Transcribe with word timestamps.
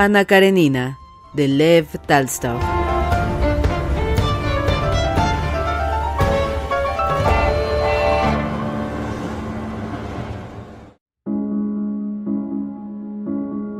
Ana 0.00 0.26
Karenina, 0.26 0.96
de 1.32 1.48
Lev 1.48 1.88
Talstov. 2.06 2.60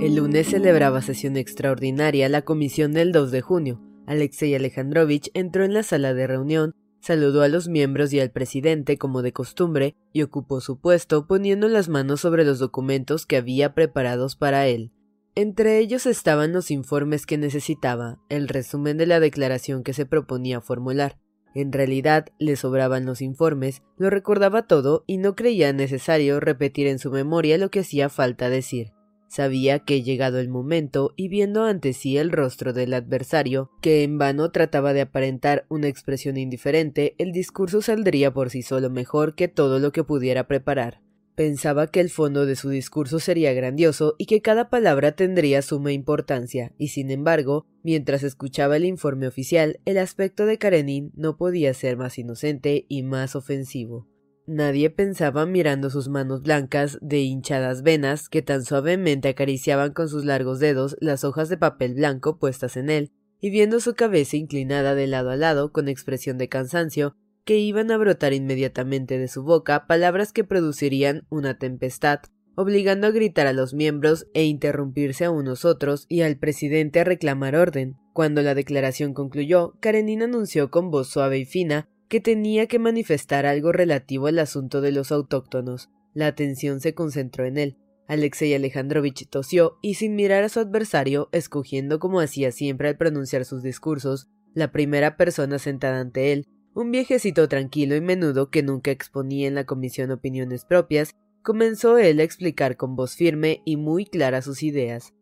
El 0.00 0.16
lunes 0.16 0.48
celebraba 0.48 1.02
sesión 1.02 1.36
extraordinaria 1.36 2.28
la 2.28 2.42
comisión 2.42 2.94
del 2.94 3.12
2 3.12 3.30
de 3.30 3.40
junio. 3.40 3.80
Alexei 4.08 4.56
Alejandrovich 4.56 5.30
entró 5.34 5.62
en 5.62 5.72
la 5.72 5.84
sala 5.84 6.14
de 6.14 6.26
reunión, 6.26 6.74
saludó 7.00 7.42
a 7.42 7.48
los 7.48 7.68
miembros 7.68 8.12
y 8.12 8.18
al 8.18 8.32
presidente 8.32 8.98
como 8.98 9.22
de 9.22 9.32
costumbre 9.32 9.94
y 10.12 10.22
ocupó 10.22 10.60
su 10.60 10.80
puesto 10.80 11.28
poniendo 11.28 11.68
las 11.68 11.88
manos 11.88 12.22
sobre 12.22 12.44
los 12.44 12.58
documentos 12.58 13.24
que 13.24 13.36
había 13.36 13.72
preparados 13.72 14.34
para 14.34 14.66
él. 14.66 14.90
Entre 15.38 15.78
ellos 15.78 16.06
estaban 16.06 16.52
los 16.52 16.72
informes 16.72 17.24
que 17.24 17.38
necesitaba, 17.38 18.18
el 18.28 18.48
resumen 18.48 18.96
de 18.96 19.06
la 19.06 19.20
declaración 19.20 19.84
que 19.84 19.92
se 19.92 20.04
proponía 20.04 20.60
formular. 20.60 21.20
En 21.54 21.70
realidad 21.70 22.26
le 22.40 22.56
sobraban 22.56 23.06
los 23.06 23.22
informes, 23.22 23.84
lo 23.98 24.10
recordaba 24.10 24.66
todo 24.66 25.04
y 25.06 25.18
no 25.18 25.36
creía 25.36 25.72
necesario 25.72 26.40
repetir 26.40 26.88
en 26.88 26.98
su 26.98 27.12
memoria 27.12 27.56
lo 27.56 27.70
que 27.70 27.78
hacía 27.78 28.08
falta 28.08 28.50
decir. 28.50 28.90
Sabía 29.28 29.78
que 29.78 30.02
llegado 30.02 30.40
el 30.40 30.48
momento 30.48 31.12
y 31.14 31.28
viendo 31.28 31.62
ante 31.66 31.92
sí 31.92 32.18
el 32.18 32.32
rostro 32.32 32.72
del 32.72 32.92
adversario, 32.92 33.70
que 33.80 34.02
en 34.02 34.18
vano 34.18 34.50
trataba 34.50 34.92
de 34.92 35.02
aparentar 35.02 35.66
una 35.68 35.86
expresión 35.86 36.36
indiferente, 36.36 37.14
el 37.16 37.30
discurso 37.30 37.80
saldría 37.80 38.34
por 38.34 38.50
sí 38.50 38.62
solo 38.62 38.90
mejor 38.90 39.36
que 39.36 39.46
todo 39.46 39.78
lo 39.78 39.92
que 39.92 40.02
pudiera 40.02 40.48
preparar. 40.48 41.00
Pensaba 41.38 41.86
que 41.86 42.00
el 42.00 42.10
fondo 42.10 42.46
de 42.46 42.56
su 42.56 42.68
discurso 42.68 43.20
sería 43.20 43.52
grandioso 43.52 44.16
y 44.18 44.26
que 44.26 44.42
cada 44.42 44.70
palabra 44.70 45.12
tendría 45.12 45.62
suma 45.62 45.92
importancia, 45.92 46.72
y 46.78 46.88
sin 46.88 47.12
embargo, 47.12 47.64
mientras 47.84 48.24
escuchaba 48.24 48.76
el 48.76 48.84
informe 48.84 49.28
oficial, 49.28 49.78
el 49.84 49.98
aspecto 49.98 50.46
de 50.46 50.58
Karenin 50.58 51.12
no 51.14 51.36
podía 51.36 51.72
ser 51.74 51.96
más 51.96 52.18
inocente 52.18 52.86
y 52.88 53.04
más 53.04 53.36
ofensivo. 53.36 54.08
Nadie 54.48 54.90
pensaba 54.90 55.46
mirando 55.46 55.90
sus 55.90 56.08
manos 56.08 56.42
blancas 56.42 56.98
de 57.02 57.20
hinchadas 57.20 57.84
venas 57.84 58.28
que 58.28 58.42
tan 58.42 58.64
suavemente 58.64 59.28
acariciaban 59.28 59.92
con 59.92 60.08
sus 60.08 60.24
largos 60.24 60.58
dedos 60.58 60.96
las 60.98 61.22
hojas 61.22 61.48
de 61.48 61.56
papel 61.56 61.94
blanco 61.94 62.40
puestas 62.40 62.76
en 62.76 62.90
él, 62.90 63.12
y 63.40 63.50
viendo 63.50 63.78
su 63.78 63.94
cabeza 63.94 64.36
inclinada 64.36 64.96
de 64.96 65.06
lado 65.06 65.30
a 65.30 65.36
lado 65.36 65.70
con 65.70 65.86
expresión 65.86 66.36
de 66.36 66.48
cansancio, 66.48 67.14
que 67.48 67.56
iban 67.56 67.90
a 67.90 67.96
brotar 67.96 68.34
inmediatamente 68.34 69.16
de 69.16 69.26
su 69.26 69.42
boca 69.42 69.86
palabras 69.86 70.34
que 70.34 70.44
producirían 70.44 71.26
una 71.30 71.58
tempestad, 71.58 72.20
obligando 72.56 73.06
a 73.06 73.10
gritar 73.10 73.46
a 73.46 73.54
los 73.54 73.72
miembros 73.72 74.26
e 74.34 74.44
interrumpirse 74.44 75.24
a 75.24 75.30
unos 75.30 75.64
otros 75.64 76.04
y 76.10 76.20
al 76.20 76.36
presidente 76.36 77.00
a 77.00 77.04
reclamar 77.04 77.56
orden. 77.56 77.96
Cuando 78.12 78.42
la 78.42 78.54
declaración 78.54 79.14
concluyó, 79.14 79.78
Karenin 79.80 80.24
anunció 80.24 80.70
con 80.70 80.90
voz 80.90 81.08
suave 81.08 81.38
y 81.38 81.46
fina 81.46 81.88
que 82.08 82.20
tenía 82.20 82.66
que 82.66 82.78
manifestar 82.78 83.46
algo 83.46 83.72
relativo 83.72 84.26
al 84.26 84.40
asunto 84.40 84.82
de 84.82 84.92
los 84.92 85.10
autóctonos. 85.10 85.88
La 86.12 86.26
atención 86.26 86.80
se 86.80 86.92
concentró 86.92 87.46
en 87.46 87.56
él. 87.56 87.78
Alexei 88.08 88.52
Alejandrovich 88.52 89.26
tosió 89.30 89.78
y 89.80 89.94
sin 89.94 90.16
mirar 90.16 90.44
a 90.44 90.50
su 90.50 90.60
adversario, 90.60 91.30
escogiendo 91.32 91.98
como 91.98 92.20
hacía 92.20 92.52
siempre 92.52 92.88
al 92.88 92.98
pronunciar 92.98 93.46
sus 93.46 93.62
discursos, 93.62 94.28
la 94.52 94.70
primera 94.70 95.16
persona 95.16 95.58
sentada 95.58 96.00
ante 96.00 96.32
él, 96.32 96.46
un 96.78 96.92
viejecito 96.92 97.48
tranquilo 97.48 97.96
y 97.96 98.00
menudo 98.00 98.50
que 98.50 98.62
nunca 98.62 98.92
exponía 98.92 99.48
en 99.48 99.56
la 99.56 99.64
comisión 99.64 100.12
opiniones 100.12 100.64
propias, 100.64 101.16
comenzó 101.42 101.98
él 101.98 102.20
a 102.20 102.22
explicar 102.22 102.76
con 102.76 102.94
voz 102.94 103.16
firme 103.16 103.62
y 103.64 103.76
muy 103.76 104.06
clara 104.06 104.42
sus 104.42 104.62
ideas. 104.62 105.12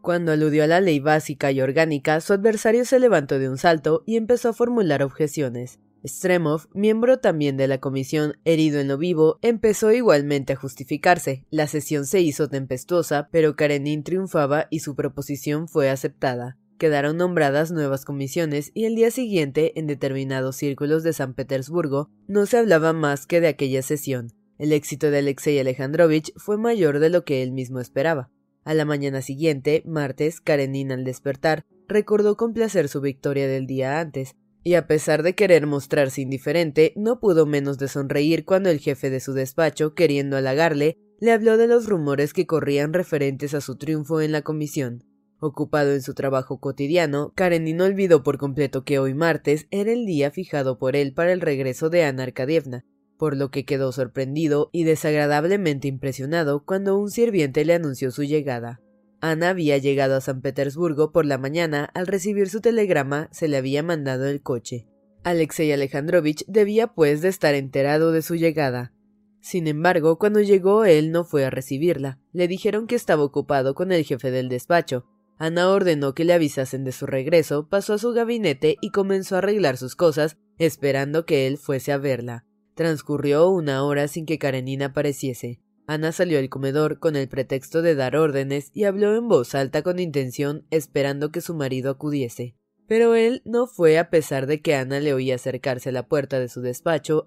Cuando 0.00 0.30
aludió 0.30 0.62
a 0.62 0.68
la 0.68 0.80
ley 0.80 1.00
básica 1.00 1.50
y 1.50 1.60
orgánica, 1.60 2.20
su 2.20 2.32
adversario 2.32 2.84
se 2.84 3.00
levantó 3.00 3.40
de 3.40 3.48
un 3.48 3.58
salto 3.58 4.04
y 4.06 4.16
empezó 4.16 4.50
a 4.50 4.52
formular 4.52 5.02
objeciones. 5.02 5.80
Stremov, 6.06 6.68
miembro 6.72 7.18
también 7.18 7.56
de 7.56 7.66
la 7.66 7.78
comisión, 7.78 8.34
herido 8.44 8.78
en 8.78 8.86
lo 8.86 8.96
vivo, 8.96 9.40
empezó 9.42 9.90
igualmente 9.90 10.52
a 10.52 10.56
justificarse. 10.56 11.46
La 11.50 11.66
sesión 11.66 12.06
se 12.06 12.20
hizo 12.20 12.48
tempestuosa, 12.48 13.28
pero 13.32 13.56
Karenin 13.56 14.04
triunfaba 14.04 14.68
y 14.70 14.80
su 14.80 14.94
proposición 14.94 15.66
fue 15.66 15.90
aceptada. 15.90 16.58
Quedaron 16.82 17.16
nombradas 17.16 17.70
nuevas 17.70 18.04
comisiones 18.04 18.72
y 18.74 18.86
el 18.86 18.96
día 18.96 19.12
siguiente, 19.12 19.78
en 19.78 19.86
determinados 19.86 20.56
círculos 20.56 21.04
de 21.04 21.12
San 21.12 21.32
Petersburgo, 21.32 22.10
no 22.26 22.44
se 22.44 22.58
hablaba 22.58 22.92
más 22.92 23.24
que 23.24 23.40
de 23.40 23.46
aquella 23.46 23.82
sesión. 23.82 24.32
El 24.58 24.72
éxito 24.72 25.12
de 25.12 25.18
Alexei 25.18 25.60
Alejandrovich 25.60 26.32
fue 26.34 26.58
mayor 26.58 26.98
de 26.98 27.08
lo 27.08 27.24
que 27.24 27.44
él 27.44 27.52
mismo 27.52 27.78
esperaba. 27.78 28.32
A 28.64 28.74
la 28.74 28.84
mañana 28.84 29.22
siguiente, 29.22 29.84
martes, 29.86 30.40
Karenin 30.40 30.90
al 30.90 31.04
despertar, 31.04 31.64
recordó 31.86 32.36
con 32.36 32.52
placer 32.52 32.88
su 32.88 33.00
victoria 33.00 33.46
del 33.46 33.68
día 33.68 34.00
antes, 34.00 34.34
y 34.64 34.74
a 34.74 34.88
pesar 34.88 35.22
de 35.22 35.36
querer 35.36 35.68
mostrarse 35.68 36.20
indiferente, 36.20 36.94
no 36.96 37.20
pudo 37.20 37.46
menos 37.46 37.78
de 37.78 37.86
sonreír 37.86 38.44
cuando 38.44 38.70
el 38.70 38.80
jefe 38.80 39.08
de 39.08 39.20
su 39.20 39.34
despacho, 39.34 39.94
queriendo 39.94 40.36
halagarle, 40.36 40.98
le 41.20 41.30
habló 41.30 41.58
de 41.58 41.68
los 41.68 41.86
rumores 41.86 42.32
que 42.32 42.48
corrían 42.48 42.92
referentes 42.92 43.54
a 43.54 43.60
su 43.60 43.76
triunfo 43.76 44.20
en 44.20 44.32
la 44.32 44.42
comisión. 44.42 45.04
Ocupado 45.44 45.92
en 45.92 46.02
su 46.02 46.14
trabajo 46.14 46.60
cotidiano, 46.60 47.32
Karenin 47.34 47.80
olvidó 47.80 48.22
por 48.22 48.38
completo 48.38 48.84
que 48.84 49.00
hoy 49.00 49.12
martes 49.12 49.66
era 49.72 49.90
el 49.90 50.06
día 50.06 50.30
fijado 50.30 50.78
por 50.78 50.94
él 50.94 51.14
para 51.14 51.32
el 51.32 51.40
regreso 51.40 51.90
de 51.90 52.04
Ana 52.04 52.22
Arkadievna, 52.22 52.84
por 53.18 53.36
lo 53.36 53.50
que 53.50 53.64
quedó 53.64 53.90
sorprendido 53.90 54.70
y 54.70 54.84
desagradablemente 54.84 55.88
impresionado 55.88 56.64
cuando 56.64 56.96
un 56.96 57.10
sirviente 57.10 57.64
le 57.64 57.74
anunció 57.74 58.12
su 58.12 58.22
llegada. 58.22 58.80
Ana 59.20 59.48
había 59.48 59.78
llegado 59.78 60.14
a 60.14 60.20
San 60.20 60.42
Petersburgo 60.42 61.10
por 61.10 61.26
la 61.26 61.38
mañana. 61.38 61.90
Al 61.92 62.06
recibir 62.06 62.48
su 62.48 62.60
telegrama, 62.60 63.28
se 63.32 63.48
le 63.48 63.56
había 63.56 63.82
mandado 63.82 64.26
el 64.26 64.42
coche. 64.42 64.86
Alexei 65.24 65.72
Alejandrovich 65.72 66.44
debía 66.46 66.94
pues 66.94 67.20
de 67.20 67.30
estar 67.30 67.56
enterado 67.56 68.12
de 68.12 68.22
su 68.22 68.36
llegada. 68.36 68.94
Sin 69.40 69.66
embargo, 69.66 70.20
cuando 70.20 70.40
llegó 70.40 70.84
él 70.84 71.10
no 71.10 71.24
fue 71.24 71.44
a 71.44 71.50
recibirla. 71.50 72.20
Le 72.32 72.46
dijeron 72.46 72.86
que 72.86 72.94
estaba 72.94 73.24
ocupado 73.24 73.74
con 73.74 73.90
el 73.90 74.04
jefe 74.04 74.30
del 74.30 74.48
despacho. 74.48 75.08
Ana 75.38 75.68
ordenó 75.70 76.14
que 76.14 76.24
le 76.24 76.34
avisasen 76.34 76.84
de 76.84 76.92
su 76.92 77.06
regreso, 77.06 77.68
pasó 77.68 77.94
a 77.94 77.98
su 77.98 78.12
gabinete 78.12 78.76
y 78.80 78.90
comenzó 78.90 79.34
a 79.34 79.38
arreglar 79.38 79.76
sus 79.76 79.96
cosas, 79.96 80.36
esperando 80.58 81.26
que 81.26 81.46
él 81.46 81.58
fuese 81.58 81.92
a 81.92 81.98
verla. 81.98 82.44
Transcurrió 82.74 83.48
una 83.48 83.84
hora 83.84 84.08
sin 84.08 84.24
que 84.24 84.38
Karenina 84.38 84.86
apareciese. 84.86 85.60
Ana 85.86 86.12
salió 86.12 86.38
al 86.38 86.48
comedor 86.48 87.00
con 87.00 87.16
el 87.16 87.28
pretexto 87.28 87.82
de 87.82 87.94
dar 87.94 88.16
órdenes 88.16 88.70
y 88.72 88.84
habló 88.84 89.16
en 89.16 89.28
voz 89.28 89.54
alta 89.54 89.82
con 89.82 89.98
intención, 89.98 90.64
esperando 90.70 91.32
que 91.32 91.40
su 91.40 91.54
marido 91.54 91.90
acudiese. 91.90 92.54
Pero 92.86 93.14
él 93.14 93.42
no 93.44 93.66
fue 93.66 93.98
a 93.98 94.10
pesar 94.10 94.46
de 94.46 94.60
que 94.60 94.74
Ana 94.74 95.00
le 95.00 95.12
oía 95.12 95.34
acercarse 95.34 95.88
a 95.88 95.92
la 95.92 96.06
puerta 96.06 96.38
de 96.38 96.48
su 96.48 96.60
despacho 96.60 97.26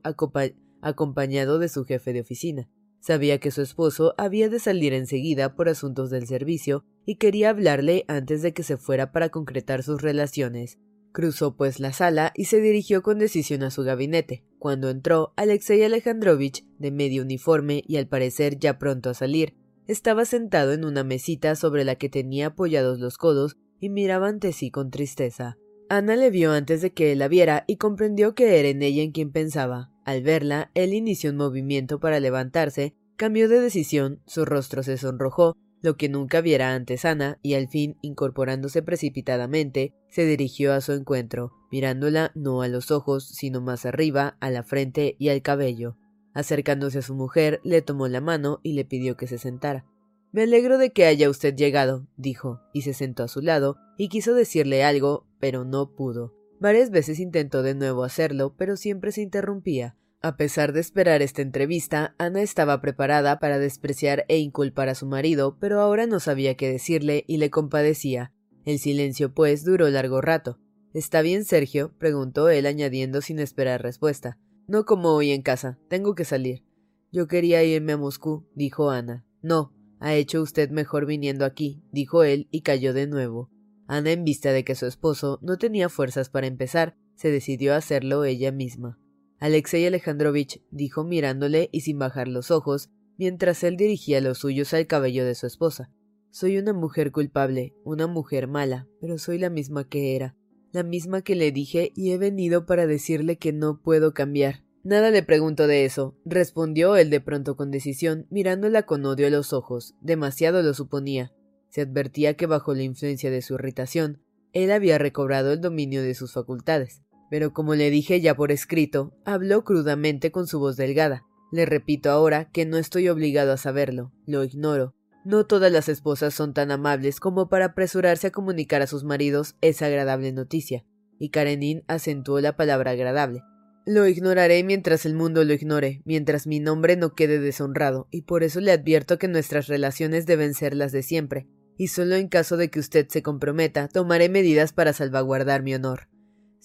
acompañado 0.81 1.59
de 1.59 1.69
su 1.69 1.85
jefe 1.85 2.13
de 2.13 2.21
oficina. 2.21 2.69
Sabía 2.99 3.39
que 3.39 3.51
su 3.51 3.61
esposo 3.61 4.15
había 4.17 4.49
de 4.49 4.59
salir 4.59 4.93
enseguida 4.93 5.55
por 5.55 5.69
asuntos 5.69 6.09
del 6.09 6.27
servicio 6.27 6.85
y 7.05 7.15
quería 7.15 7.49
hablarle 7.49 8.05
antes 8.07 8.41
de 8.41 8.53
que 8.53 8.63
se 8.63 8.77
fuera 8.77 9.11
para 9.11 9.29
concretar 9.29 9.83
sus 9.83 10.01
relaciones. 10.01 10.79
Cruzó 11.11 11.55
pues 11.55 11.79
la 11.79 11.93
sala 11.93 12.33
y 12.35 12.45
se 12.45 12.59
dirigió 12.59 13.01
con 13.01 13.19
decisión 13.19 13.63
a 13.63 13.71
su 13.71 13.83
gabinete. 13.83 14.43
Cuando 14.59 14.89
entró, 14.89 15.33
Alexei 15.37 15.83
Alejandrovich, 15.83 16.65
de 16.77 16.91
medio 16.91 17.23
uniforme 17.23 17.83
y 17.87 17.97
al 17.97 18.07
parecer 18.07 18.59
ya 18.59 18.77
pronto 18.77 19.09
a 19.09 19.13
salir, 19.13 19.55
estaba 19.87 20.25
sentado 20.25 20.73
en 20.73 20.83
una 20.83 21.03
mesita 21.03 21.55
sobre 21.55 21.85
la 21.85 21.95
que 21.95 22.09
tenía 22.09 22.47
apoyados 22.47 22.99
los 22.99 23.17
codos 23.17 23.55
y 23.79 23.89
miraba 23.89 24.27
ante 24.27 24.51
sí 24.51 24.71
con 24.71 24.89
tristeza. 24.89 25.57
Ana 25.87 26.15
le 26.15 26.31
vio 26.31 26.51
antes 26.51 26.81
de 26.81 26.91
que 26.91 27.11
él 27.11 27.19
la 27.19 27.27
viera 27.27 27.63
y 27.67 27.77
comprendió 27.77 28.33
que 28.33 28.59
era 28.59 28.67
en 28.67 28.81
ella 28.81 29.03
en 29.03 29.11
quien 29.11 29.31
pensaba. 29.31 29.91
Al 30.03 30.23
verla, 30.23 30.71
él 30.73 30.93
inició 30.93 31.29
un 31.29 31.37
movimiento 31.37 31.99
para 31.99 32.19
levantarse, 32.19 32.95
cambió 33.15 33.47
de 33.47 33.59
decisión, 33.59 34.21
su 34.25 34.45
rostro 34.45 34.81
se 34.83 34.97
sonrojó, 34.97 35.55
lo 35.85 35.95
que 35.97 36.09
nunca 36.09 36.41
viera 36.41 36.73
antes 36.73 37.05
Ana, 37.05 37.39
y 37.41 37.53
al 37.53 37.69
fin, 37.69 37.95
incorporándose 38.01 38.81
precipitadamente, 38.81 39.93
se 40.09 40.25
dirigió 40.25 40.73
a 40.73 40.81
su 40.81 40.93
encuentro, 40.93 41.53
mirándola 41.71 42.31
no 42.33 42.63
a 42.63 42.67
los 42.67 42.89
ojos, 42.89 43.25
sino 43.27 43.61
más 43.61 43.85
arriba, 43.85 44.35
a 44.39 44.49
la 44.49 44.63
frente 44.63 45.15
y 45.19 45.29
al 45.29 45.41
cabello. 45.41 45.95
Acercándose 46.33 46.97
a 46.97 47.01
su 47.03 47.13
mujer, 47.13 47.61
le 47.63 47.81
tomó 47.81 48.07
la 48.07 48.19
mano 48.19 48.59
y 48.63 48.73
le 48.73 48.83
pidió 48.83 49.15
que 49.15 49.27
se 49.27 49.37
sentara. 49.37 49.85
Me 50.31 50.41
alegro 50.41 50.77
de 50.77 50.91
que 50.91 51.05
haya 51.05 51.29
usted 51.29 51.55
llegado, 51.55 52.07
dijo, 52.17 52.59
y 52.73 52.81
se 52.81 52.93
sentó 52.93 53.23
a 53.23 53.27
su 53.27 53.41
lado, 53.41 53.77
y 53.97 54.09
quiso 54.09 54.33
decirle 54.33 54.83
algo, 54.83 55.27
pero 55.39 55.63
no 55.63 55.95
pudo. 55.95 56.33
Varias 56.59 56.89
veces 56.89 57.19
intentó 57.19 57.61
de 57.61 57.75
nuevo 57.75 58.03
hacerlo, 58.03 58.55
pero 58.57 58.75
siempre 58.75 59.11
se 59.11 59.21
interrumpía. 59.21 59.95
A 60.25 60.38
pesar 60.38 60.74
de 60.74 60.80
esperar 60.80 61.22
esta 61.22 61.44
entrevista, 61.44 62.16
Ana 62.18 62.42
estaba 62.42 62.81
preparada 62.81 63.38
para 63.38 63.60
despreciar 63.60 64.25
e 64.27 64.39
inculpar 64.39 64.89
a 64.89 64.95
su 64.95 65.06
marido, 65.06 65.56
pero 65.60 65.81
ahora 65.81 66.07
no 66.07 66.19
sabía 66.19 66.56
qué 66.56 66.68
decirle 66.68 67.25
y 67.27 67.38
le 67.38 67.51
compadecía. 67.51 68.33
El 68.66 68.80
silencio, 68.80 69.36
pues, 69.36 69.63
duró 69.63 69.88
largo 69.88 70.22
rato. 70.22 70.60
¿Está 70.95 71.22
bien, 71.22 71.45
Sergio? 71.45 71.94
preguntó 72.00 72.50
él, 72.50 72.66
añadiendo 72.66 73.22
sin 73.22 73.38
esperar 73.38 73.83
respuesta. 73.83 74.39
No 74.68 74.83
como 74.83 75.10
hoy 75.10 75.30
en 75.30 75.44
casa. 75.44 75.77
Tengo 75.89 76.16
que 76.16 76.25
salir. 76.25 76.66
Yo 77.12 77.27
quería 77.27 77.63
irme 77.63 77.94
a 77.94 77.98
Moscú, 77.98 78.48
dijo 78.56 78.89
Ana. 78.89 79.27
No, 79.44 79.75
ha 80.00 80.16
hecho 80.16 80.42
usted 80.42 80.72
mejor 80.72 81.06
viniendo 81.06 81.45
aquí, 81.45 81.83
dijo 81.92 82.24
él 82.24 82.48
y 82.50 82.62
cayó 82.62 82.95
de 82.95 83.06
nuevo. 83.06 83.51
Ana, 83.86 84.10
en 84.10 84.24
vista 84.24 84.51
de 84.54 84.63
que 84.63 84.74
su 84.74 84.88
esposo 84.88 85.38
no 85.44 85.60
tenía 85.60 85.88
fuerzas 85.88 86.31
para 86.31 86.48
empezar, 86.48 86.98
se 87.13 87.30
decidió 87.30 87.75
a 87.75 87.77
hacerlo 87.77 88.25
ella 88.25 88.51
misma. 88.51 88.98
Alexei 89.39 89.85
Alejandrovich 89.85 90.61
dijo 90.71 91.03
mirándole 91.03 91.69
y 91.71 91.81
sin 91.81 91.99
bajar 91.99 92.27
los 92.27 92.51
ojos, 92.51 92.89
mientras 93.17 93.63
él 93.63 93.77
dirigía 93.77 94.21
los 94.21 94.39
suyos 94.39 94.73
al 94.73 94.87
cabello 94.87 95.25
de 95.25 95.35
su 95.35 95.47
esposa. 95.47 95.91
Soy 96.31 96.57
una 96.57 96.73
mujer 96.73 97.11
culpable, 97.11 97.73
una 97.83 98.07
mujer 98.07 98.47
mala, 98.47 98.87
pero 98.99 99.17
soy 99.17 99.37
la 99.37 99.49
misma 99.49 99.87
que 99.87 100.15
era, 100.15 100.35
la 100.71 100.83
misma 100.83 101.21
que 101.21 101.35
le 101.35 101.51
dije 101.51 101.91
y 101.95 102.11
he 102.11 102.17
venido 102.17 102.65
para 102.65 102.87
decirle 102.87 103.37
que 103.37 103.53
no 103.53 103.81
puedo 103.81 104.13
cambiar. 104.13 104.65
Nada 104.83 105.09
le 105.09 105.23
pregunto 105.23 105.65
de 105.65 105.85
eso, 105.85 106.15
respondió 106.25 106.95
él 106.95 107.09
de 107.09 107.21
pronto 107.21 107.55
con 107.55 107.71
decisión, 107.71 108.27
mirándola 108.29 108.83
con 108.83 109.05
odio 109.05 109.27
a 109.27 109.31
los 109.31 109.51
ojos. 109.51 109.95
Demasiado 110.01 110.61
lo 110.61 110.73
suponía. 110.73 111.33
Se 111.69 111.81
advertía 111.81 112.35
que 112.35 112.45
bajo 112.45 112.75
la 112.75 112.83
influencia 112.83 113.31
de 113.31 113.41
su 113.41 113.55
irritación, 113.55 114.21
él 114.53 114.71
había 114.71 114.97
recobrado 114.97 115.53
el 115.53 115.59
dominio 115.59 116.03
de 116.03 116.13
sus 116.13 116.33
facultades. 116.33 117.01
Pero 117.30 117.54
como 117.54 117.75
le 117.75 117.89
dije 117.89 118.22
ya 118.22 118.36
por 118.36 118.51
escrito, 118.51 119.13
habló 119.25 119.63
crudamente 119.63 120.31
con 120.31 120.48
su 120.48 120.60
voz 120.60 120.77
delgada. 120.77 121.24
Le 121.51 121.66
repito 121.66 122.10
ahora 122.12 122.50
que 122.51 122.66
no 122.66 122.77
estoy 122.77 123.10
obligado 123.10 123.51
a 123.51 123.57
saberlo, 123.57 124.12
lo 124.25 124.44
ignoro. 124.44 124.95
No 125.24 125.45
todas 125.45 125.72
las 125.72 125.89
esposas 125.89 126.33
son 126.33 126.54
tan 126.54 126.69
amables 126.69 127.19
como 127.19 127.50
para 127.50 127.66
apresurarse 127.66 128.27
a 128.27 128.31
comunicar 128.31 128.81
a 128.81 128.88
sus 128.88 129.04
maridos 129.04 129.56
esa 129.62 129.88
agradable 129.88 130.31
noticia. 130.31 130.86
Y 131.18 131.30
Karenin 131.30 131.83
acentuó 131.88 132.42
la 132.42 132.56
palabra 132.56 132.92
agradable. 132.92 133.42
Lo 133.88 134.07
ignoraré 134.07 134.63
mientras 134.63 135.06
el 135.06 135.13
mundo 135.13 135.44
lo 135.44 135.54
ignore, 135.54 136.01
mientras 136.06 136.48
mi 136.48 136.60
nombre 136.60 136.95
no 136.95 137.13
quede 137.13 137.39
deshonrado, 137.39 138.07
y 138.10 138.24
por 138.24 138.44
eso 138.44 138.60
le 138.60 138.72
advierto 138.72 139.19
que 139.19 139.27
nuestras 139.27 139.68
relaciones 139.68 140.25
deben 140.25 140.56
ser 140.56 140.75
las 140.75 140.92
de 140.92 141.04
siempre, 141.04 141.48
y 141.77 141.89
solo 141.89 142.16
en 142.16 142.27
caso 142.27 142.57
de 142.57 142.69
que 142.69 142.80
usted 142.80 143.07
se 143.10 143.22
comprometa, 143.22 143.88
tomaré 143.88 144.27
medidas 144.27 144.74
para 144.74 144.92
salvaguardar 144.92 145.62
mi 145.62 145.75
honor. 145.75 146.07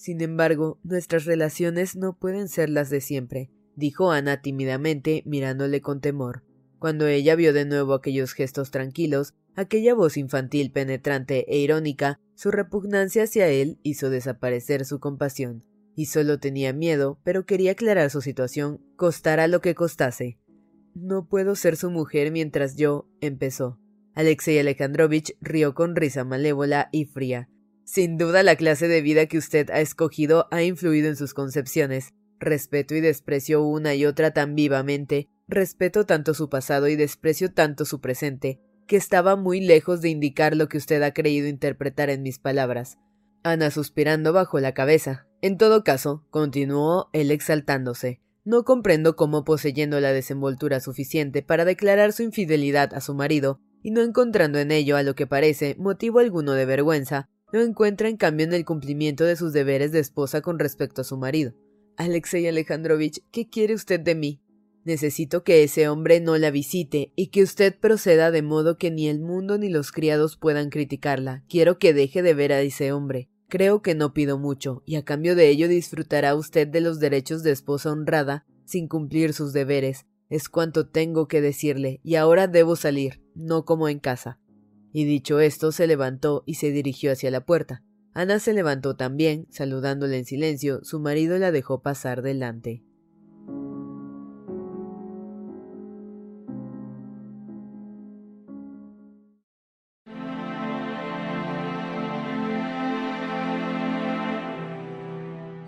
Sin 0.01 0.19
embargo, 0.21 0.79
nuestras 0.81 1.25
relaciones 1.25 1.95
no 1.95 2.17
pueden 2.17 2.47
ser 2.47 2.71
las 2.71 2.89
de 2.89 3.01
siempre, 3.01 3.51
dijo 3.75 4.09
Ana 4.09 4.41
tímidamente, 4.41 5.21
mirándole 5.27 5.79
con 5.81 6.01
temor. 6.01 6.43
Cuando 6.79 7.05
ella 7.05 7.35
vio 7.35 7.53
de 7.53 7.65
nuevo 7.65 7.93
aquellos 7.93 8.33
gestos 8.33 8.71
tranquilos, 8.71 9.35
aquella 9.53 9.93
voz 9.93 10.17
infantil 10.17 10.71
penetrante 10.71 11.45
e 11.53 11.59
irónica, 11.59 12.19
su 12.33 12.49
repugnancia 12.49 13.25
hacia 13.25 13.49
él 13.49 13.77
hizo 13.83 14.09
desaparecer 14.09 14.85
su 14.85 14.99
compasión 14.99 15.63
y 15.95 16.07
solo 16.07 16.39
tenía 16.39 16.73
miedo, 16.73 17.19
pero 17.23 17.45
quería 17.45 17.73
aclarar 17.73 18.09
su 18.09 18.21
situación, 18.21 18.81
costara 18.95 19.47
lo 19.47 19.61
que 19.61 19.75
costase. 19.75 20.39
No 20.95 21.27
puedo 21.27 21.55
ser 21.55 21.77
su 21.77 21.91
mujer 21.91 22.31
mientras 22.31 22.75
yo. 22.75 23.07
empezó. 23.21 23.77
Alexei 24.15 24.57
Alejandrovich 24.57 25.37
rió 25.41 25.75
con 25.75 25.95
risa 25.95 26.23
malévola 26.23 26.89
y 26.91 27.05
fría. 27.05 27.51
Sin 27.91 28.17
duda 28.17 28.41
la 28.41 28.55
clase 28.55 28.87
de 28.87 29.01
vida 29.01 29.25
que 29.25 29.37
usted 29.37 29.69
ha 29.69 29.81
escogido 29.81 30.47
ha 30.49 30.63
influido 30.63 31.09
en 31.09 31.17
sus 31.17 31.33
concepciones. 31.33 32.13
Respeto 32.39 32.95
y 32.95 33.01
desprecio 33.01 33.63
una 33.63 33.95
y 33.95 34.05
otra 34.05 34.31
tan 34.31 34.55
vivamente, 34.55 35.27
respeto 35.49 36.05
tanto 36.05 36.33
su 36.33 36.47
pasado 36.47 36.87
y 36.87 36.95
desprecio 36.95 37.51
tanto 37.51 37.83
su 37.83 37.99
presente, 37.99 38.61
que 38.87 38.95
estaba 38.95 39.35
muy 39.35 39.59
lejos 39.59 39.99
de 39.99 40.07
indicar 40.07 40.55
lo 40.55 40.69
que 40.69 40.77
usted 40.77 41.03
ha 41.03 41.13
creído 41.13 41.49
interpretar 41.49 42.09
en 42.09 42.21
mis 42.21 42.39
palabras. 42.39 42.97
Ana 43.43 43.71
suspirando 43.71 44.31
bajó 44.31 44.61
la 44.61 44.73
cabeza. 44.73 45.27
En 45.41 45.57
todo 45.57 45.83
caso, 45.83 46.25
continuó 46.29 47.09
él 47.11 47.29
exaltándose, 47.29 48.21
no 48.45 48.63
comprendo 48.63 49.17
cómo 49.17 49.43
poseyendo 49.43 49.99
la 49.99 50.13
desenvoltura 50.13 50.79
suficiente 50.79 51.41
para 51.41 51.65
declarar 51.65 52.13
su 52.13 52.23
infidelidad 52.23 52.93
a 52.93 53.01
su 53.01 53.15
marido, 53.15 53.59
y 53.83 53.91
no 53.91 53.99
encontrando 54.01 54.59
en 54.59 54.71
ello 54.71 54.95
a 54.95 55.03
lo 55.03 55.13
que 55.13 55.27
parece 55.27 55.75
motivo 55.77 56.19
alguno 56.19 56.53
de 56.53 56.65
vergüenza, 56.65 57.27
lo 57.51 57.61
encuentra 57.61 58.09
en 58.09 58.17
cambio 58.17 58.45
en 58.45 58.53
el 58.53 58.65
cumplimiento 58.65 59.23
de 59.23 59.35
sus 59.35 59.53
deberes 59.53 59.91
de 59.91 59.99
esposa 59.99 60.41
con 60.41 60.59
respecto 60.59 61.01
a 61.01 61.05
su 61.05 61.17
marido. 61.17 61.53
Alexei 61.97 62.47
Alejandrovich, 62.47 63.23
¿qué 63.31 63.49
quiere 63.49 63.73
usted 63.73 63.99
de 63.99 64.15
mí? 64.15 64.41
Necesito 64.83 65.43
que 65.43 65.63
ese 65.63 65.87
hombre 65.89 66.19
no 66.21 66.37
la 66.37 66.49
visite 66.49 67.13
y 67.15 67.27
que 67.27 67.43
usted 67.43 67.77
proceda 67.77 68.31
de 68.31 68.41
modo 68.41 68.77
que 68.77 68.89
ni 68.89 69.07
el 69.07 69.19
mundo 69.19 69.57
ni 69.57 69.69
los 69.69 69.91
criados 69.91 70.37
puedan 70.37 70.69
criticarla. 70.69 71.43
Quiero 71.47 71.77
que 71.77 71.93
deje 71.93 72.23
de 72.23 72.33
ver 72.33 72.51
a 72.51 72.61
ese 72.61 72.91
hombre. 72.91 73.29
Creo 73.47 73.81
que 73.81 73.93
no 73.93 74.13
pido 74.13 74.39
mucho, 74.39 74.81
y 74.85 74.95
a 74.95 75.03
cambio 75.03 75.35
de 75.35 75.49
ello 75.49 75.67
disfrutará 75.67 76.35
usted 76.35 76.67
de 76.67 76.81
los 76.81 76.99
derechos 76.99 77.43
de 77.43 77.51
esposa 77.51 77.91
honrada, 77.91 78.45
sin 78.65 78.87
cumplir 78.87 79.33
sus 79.33 79.53
deberes. 79.53 80.05
Es 80.29 80.47
cuanto 80.47 80.87
tengo 80.87 81.27
que 81.27 81.41
decirle, 81.41 81.99
y 82.01 82.15
ahora 82.15 82.47
debo 82.47 82.77
salir, 82.77 83.21
no 83.35 83.65
como 83.65 83.89
en 83.89 83.99
casa. 83.99 84.39
Y 84.93 85.05
dicho 85.05 85.39
esto, 85.39 85.71
se 85.71 85.87
levantó 85.87 86.43
y 86.45 86.55
se 86.55 86.71
dirigió 86.71 87.11
hacia 87.11 87.31
la 87.31 87.45
puerta. 87.45 87.83
Ana 88.13 88.39
se 88.39 88.53
levantó 88.53 88.95
también, 88.95 89.47
saludándole 89.49 90.17
en 90.17 90.25
silencio, 90.25 90.83
su 90.83 90.99
marido 90.99 91.37
la 91.37 91.51
dejó 91.51 91.81
pasar 91.81 92.21
delante. 92.21 92.83